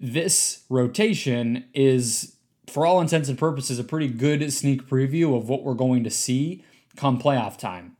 this 0.00 0.64
rotation 0.70 1.64
is, 1.74 2.36
for 2.66 2.86
all 2.86 3.00
intents 3.00 3.28
and 3.28 3.38
purposes, 3.38 3.78
a 3.78 3.84
pretty 3.84 4.08
good 4.08 4.50
sneak 4.52 4.88
preview 4.88 5.36
of 5.36 5.48
what 5.48 5.62
we're 5.62 5.74
going 5.74 6.02
to 6.04 6.10
see 6.10 6.64
come 6.96 7.20
playoff 7.20 7.58
time. 7.58 7.96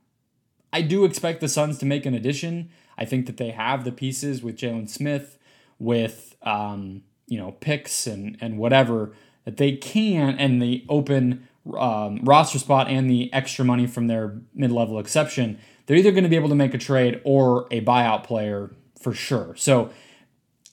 I 0.73 0.81
do 0.81 1.05
expect 1.05 1.41
the 1.41 1.47
Suns 1.47 1.77
to 1.79 1.85
make 1.85 2.05
an 2.05 2.15
addition. 2.15 2.69
I 2.97 3.05
think 3.05 3.27
that 3.27 3.37
they 3.37 3.51
have 3.51 3.83
the 3.83 3.91
pieces 3.91 4.41
with 4.41 4.57
Jalen 4.57 4.89
Smith, 4.89 5.37
with 5.79 6.35
um, 6.41 7.03
you 7.27 7.37
know 7.37 7.51
picks 7.53 8.07
and 8.07 8.37
and 8.41 8.57
whatever 8.57 9.13
that 9.45 9.57
they 9.57 9.73
can, 9.73 10.37
and 10.39 10.61
the 10.61 10.85
open 10.89 11.47
um, 11.77 12.19
roster 12.23 12.59
spot 12.59 12.87
and 12.87 13.09
the 13.09 13.31
extra 13.33 13.63
money 13.63 13.85
from 13.85 14.07
their 14.07 14.39
mid 14.53 14.71
level 14.71 14.97
exception. 14.99 15.59
They're 15.85 15.97
either 15.97 16.11
going 16.11 16.23
to 16.23 16.29
be 16.29 16.35
able 16.35 16.49
to 16.49 16.55
make 16.55 16.73
a 16.73 16.77
trade 16.77 17.21
or 17.23 17.67
a 17.69 17.81
buyout 17.81 18.23
player 18.23 18.71
for 18.99 19.13
sure. 19.13 19.55
So 19.55 19.91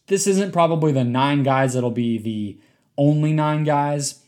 this 0.08 0.26
isn't 0.26 0.52
probably 0.52 0.92
the 0.92 1.04
nine 1.04 1.42
guys 1.42 1.74
that'll 1.74 1.90
be 1.90 2.18
the 2.18 2.58
only 2.96 3.32
nine 3.32 3.64
guys 3.64 4.22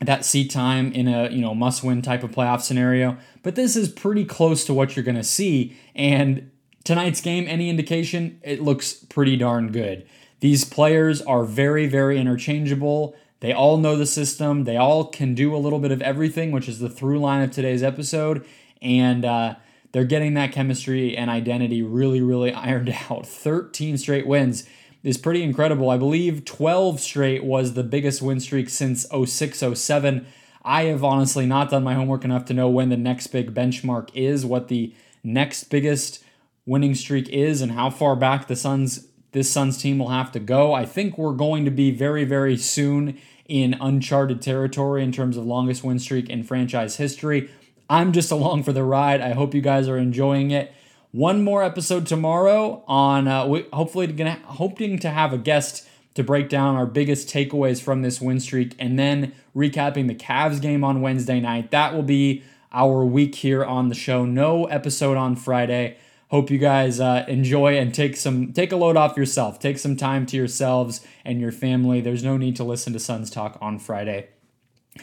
that 0.00 0.24
see 0.24 0.46
time 0.46 0.92
in 0.92 1.08
a 1.08 1.28
you 1.28 1.40
know 1.40 1.54
must 1.54 1.84
win 1.84 2.00
type 2.00 2.22
of 2.22 2.30
playoff 2.30 2.62
scenario 2.62 3.16
but 3.42 3.54
this 3.54 3.76
is 3.76 3.88
pretty 3.88 4.24
close 4.24 4.64
to 4.64 4.72
what 4.72 4.96
you're 4.96 5.04
going 5.04 5.16
to 5.16 5.24
see 5.24 5.76
and 5.94 6.50
tonight's 6.84 7.20
game 7.20 7.46
any 7.48 7.68
indication 7.68 8.40
it 8.42 8.62
looks 8.62 8.94
pretty 8.94 9.36
darn 9.36 9.70
good. 9.70 10.06
These 10.40 10.64
players 10.64 11.20
are 11.22 11.44
very 11.44 11.86
very 11.86 12.18
interchangeable. 12.18 13.16
They 13.40 13.52
all 13.52 13.76
know 13.76 13.96
the 13.96 14.06
system. 14.06 14.64
They 14.64 14.76
all 14.76 15.04
can 15.04 15.34
do 15.34 15.54
a 15.54 15.58
little 15.58 15.78
bit 15.78 15.90
of 15.90 16.00
everything 16.00 16.52
which 16.52 16.68
is 16.68 16.78
the 16.78 16.88
through 16.88 17.18
line 17.18 17.42
of 17.42 17.50
today's 17.50 17.82
episode 17.82 18.46
and 18.80 19.24
uh, 19.24 19.56
they're 19.90 20.04
getting 20.04 20.34
that 20.34 20.52
chemistry 20.52 21.16
and 21.16 21.28
identity 21.28 21.82
really 21.82 22.22
really 22.22 22.52
ironed 22.54 22.94
out. 23.10 23.26
13 23.26 23.98
straight 23.98 24.28
wins 24.28 24.68
is 25.02 25.16
pretty 25.16 25.42
incredible. 25.42 25.90
I 25.90 25.96
believe 25.96 26.44
12 26.44 27.00
straight 27.00 27.44
was 27.44 27.74
the 27.74 27.84
biggest 27.84 28.20
win 28.20 28.40
streak 28.40 28.68
since 28.68 29.06
06 29.06 29.62
07. 29.74 30.26
I 30.64 30.84
have 30.84 31.04
honestly 31.04 31.46
not 31.46 31.70
done 31.70 31.84
my 31.84 31.94
homework 31.94 32.24
enough 32.24 32.44
to 32.46 32.54
know 32.54 32.68
when 32.68 32.88
the 32.88 32.96
next 32.96 33.28
big 33.28 33.54
benchmark 33.54 34.10
is, 34.14 34.44
what 34.44 34.68
the 34.68 34.94
next 35.22 35.64
biggest 35.64 36.22
winning 36.66 36.94
streak 36.94 37.28
is, 37.28 37.62
and 37.62 37.72
how 37.72 37.90
far 37.90 38.16
back 38.16 38.48
the 38.48 38.56
Suns 38.56 39.06
this 39.32 39.50
Suns 39.50 39.78
team 39.78 39.98
will 39.98 40.08
have 40.08 40.32
to 40.32 40.40
go. 40.40 40.72
I 40.72 40.84
think 40.86 41.18
we're 41.18 41.32
going 41.32 41.64
to 41.64 41.70
be 41.70 41.90
very, 41.90 42.24
very 42.24 42.56
soon 42.56 43.18
in 43.46 43.76
uncharted 43.80 44.42
territory 44.42 45.02
in 45.02 45.12
terms 45.12 45.36
of 45.36 45.46
longest 45.46 45.84
win 45.84 45.98
streak 45.98 46.28
in 46.28 46.42
franchise 46.42 46.96
history. 46.96 47.50
I'm 47.90 48.12
just 48.12 48.30
along 48.30 48.64
for 48.64 48.72
the 48.72 48.84
ride. 48.84 49.20
I 49.20 49.32
hope 49.32 49.54
you 49.54 49.60
guys 49.60 49.88
are 49.88 49.96
enjoying 49.96 50.50
it. 50.50 50.72
One 51.12 51.42
more 51.42 51.62
episode 51.62 52.06
tomorrow 52.06 52.84
on 52.86 53.28
uh, 53.28 53.46
we 53.46 53.66
hopefully 53.72 54.06
gonna 54.08 54.38
hoping 54.44 54.98
to 54.98 55.08
have 55.08 55.32
a 55.32 55.38
guest 55.38 55.88
to 56.14 56.22
break 56.22 56.50
down 56.50 56.76
our 56.76 56.84
biggest 56.84 57.28
takeaways 57.28 57.80
from 57.80 58.02
this 58.02 58.20
win 58.20 58.40
streak 58.40 58.74
and 58.78 58.98
then 58.98 59.32
recapping 59.56 60.06
the 60.06 60.14
Cavs 60.14 60.60
game 60.60 60.84
on 60.84 61.00
Wednesday 61.00 61.40
night. 61.40 61.70
That 61.70 61.94
will 61.94 62.02
be 62.02 62.42
our 62.72 63.06
week 63.06 63.36
here 63.36 63.64
on 63.64 63.88
the 63.88 63.94
show. 63.94 64.26
No 64.26 64.66
episode 64.66 65.16
on 65.16 65.34
Friday. 65.34 65.96
Hope 66.30 66.50
you 66.50 66.58
guys 66.58 67.00
uh, 67.00 67.24
enjoy 67.26 67.78
and 67.78 67.94
take 67.94 68.14
some 68.14 68.52
take 68.52 68.70
a 68.70 68.76
load 68.76 68.98
off 68.98 69.16
yourself. 69.16 69.58
Take 69.58 69.78
some 69.78 69.96
time 69.96 70.26
to 70.26 70.36
yourselves 70.36 71.00
and 71.24 71.40
your 71.40 71.52
family. 71.52 72.02
There's 72.02 72.22
no 72.22 72.36
need 72.36 72.54
to 72.56 72.64
listen 72.64 72.92
to 72.92 72.98
Suns 72.98 73.30
talk 73.30 73.56
on 73.62 73.78
Friday. 73.78 74.28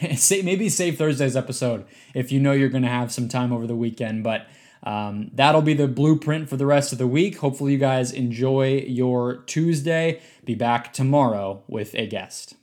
Maybe 0.00 0.68
save 0.68 0.98
Thursday's 0.98 1.36
episode 1.36 1.84
if 2.14 2.30
you 2.30 2.38
know 2.38 2.52
you're 2.52 2.68
going 2.68 2.84
to 2.84 2.88
have 2.88 3.10
some 3.10 3.28
time 3.28 3.52
over 3.52 3.66
the 3.66 3.74
weekend, 3.74 4.22
but 4.22 4.46
um, 4.82 5.30
that'll 5.32 5.62
be 5.62 5.74
the 5.74 5.88
blueprint 5.88 6.48
for 6.48 6.56
the 6.56 6.66
rest 6.66 6.92
of 6.92 6.98
the 6.98 7.06
week. 7.06 7.38
Hopefully, 7.38 7.72
you 7.72 7.78
guys 7.78 8.12
enjoy 8.12 8.84
your 8.86 9.36
Tuesday. 9.46 10.20
Be 10.44 10.54
back 10.54 10.92
tomorrow 10.92 11.62
with 11.68 11.94
a 11.94 12.06
guest. 12.06 12.55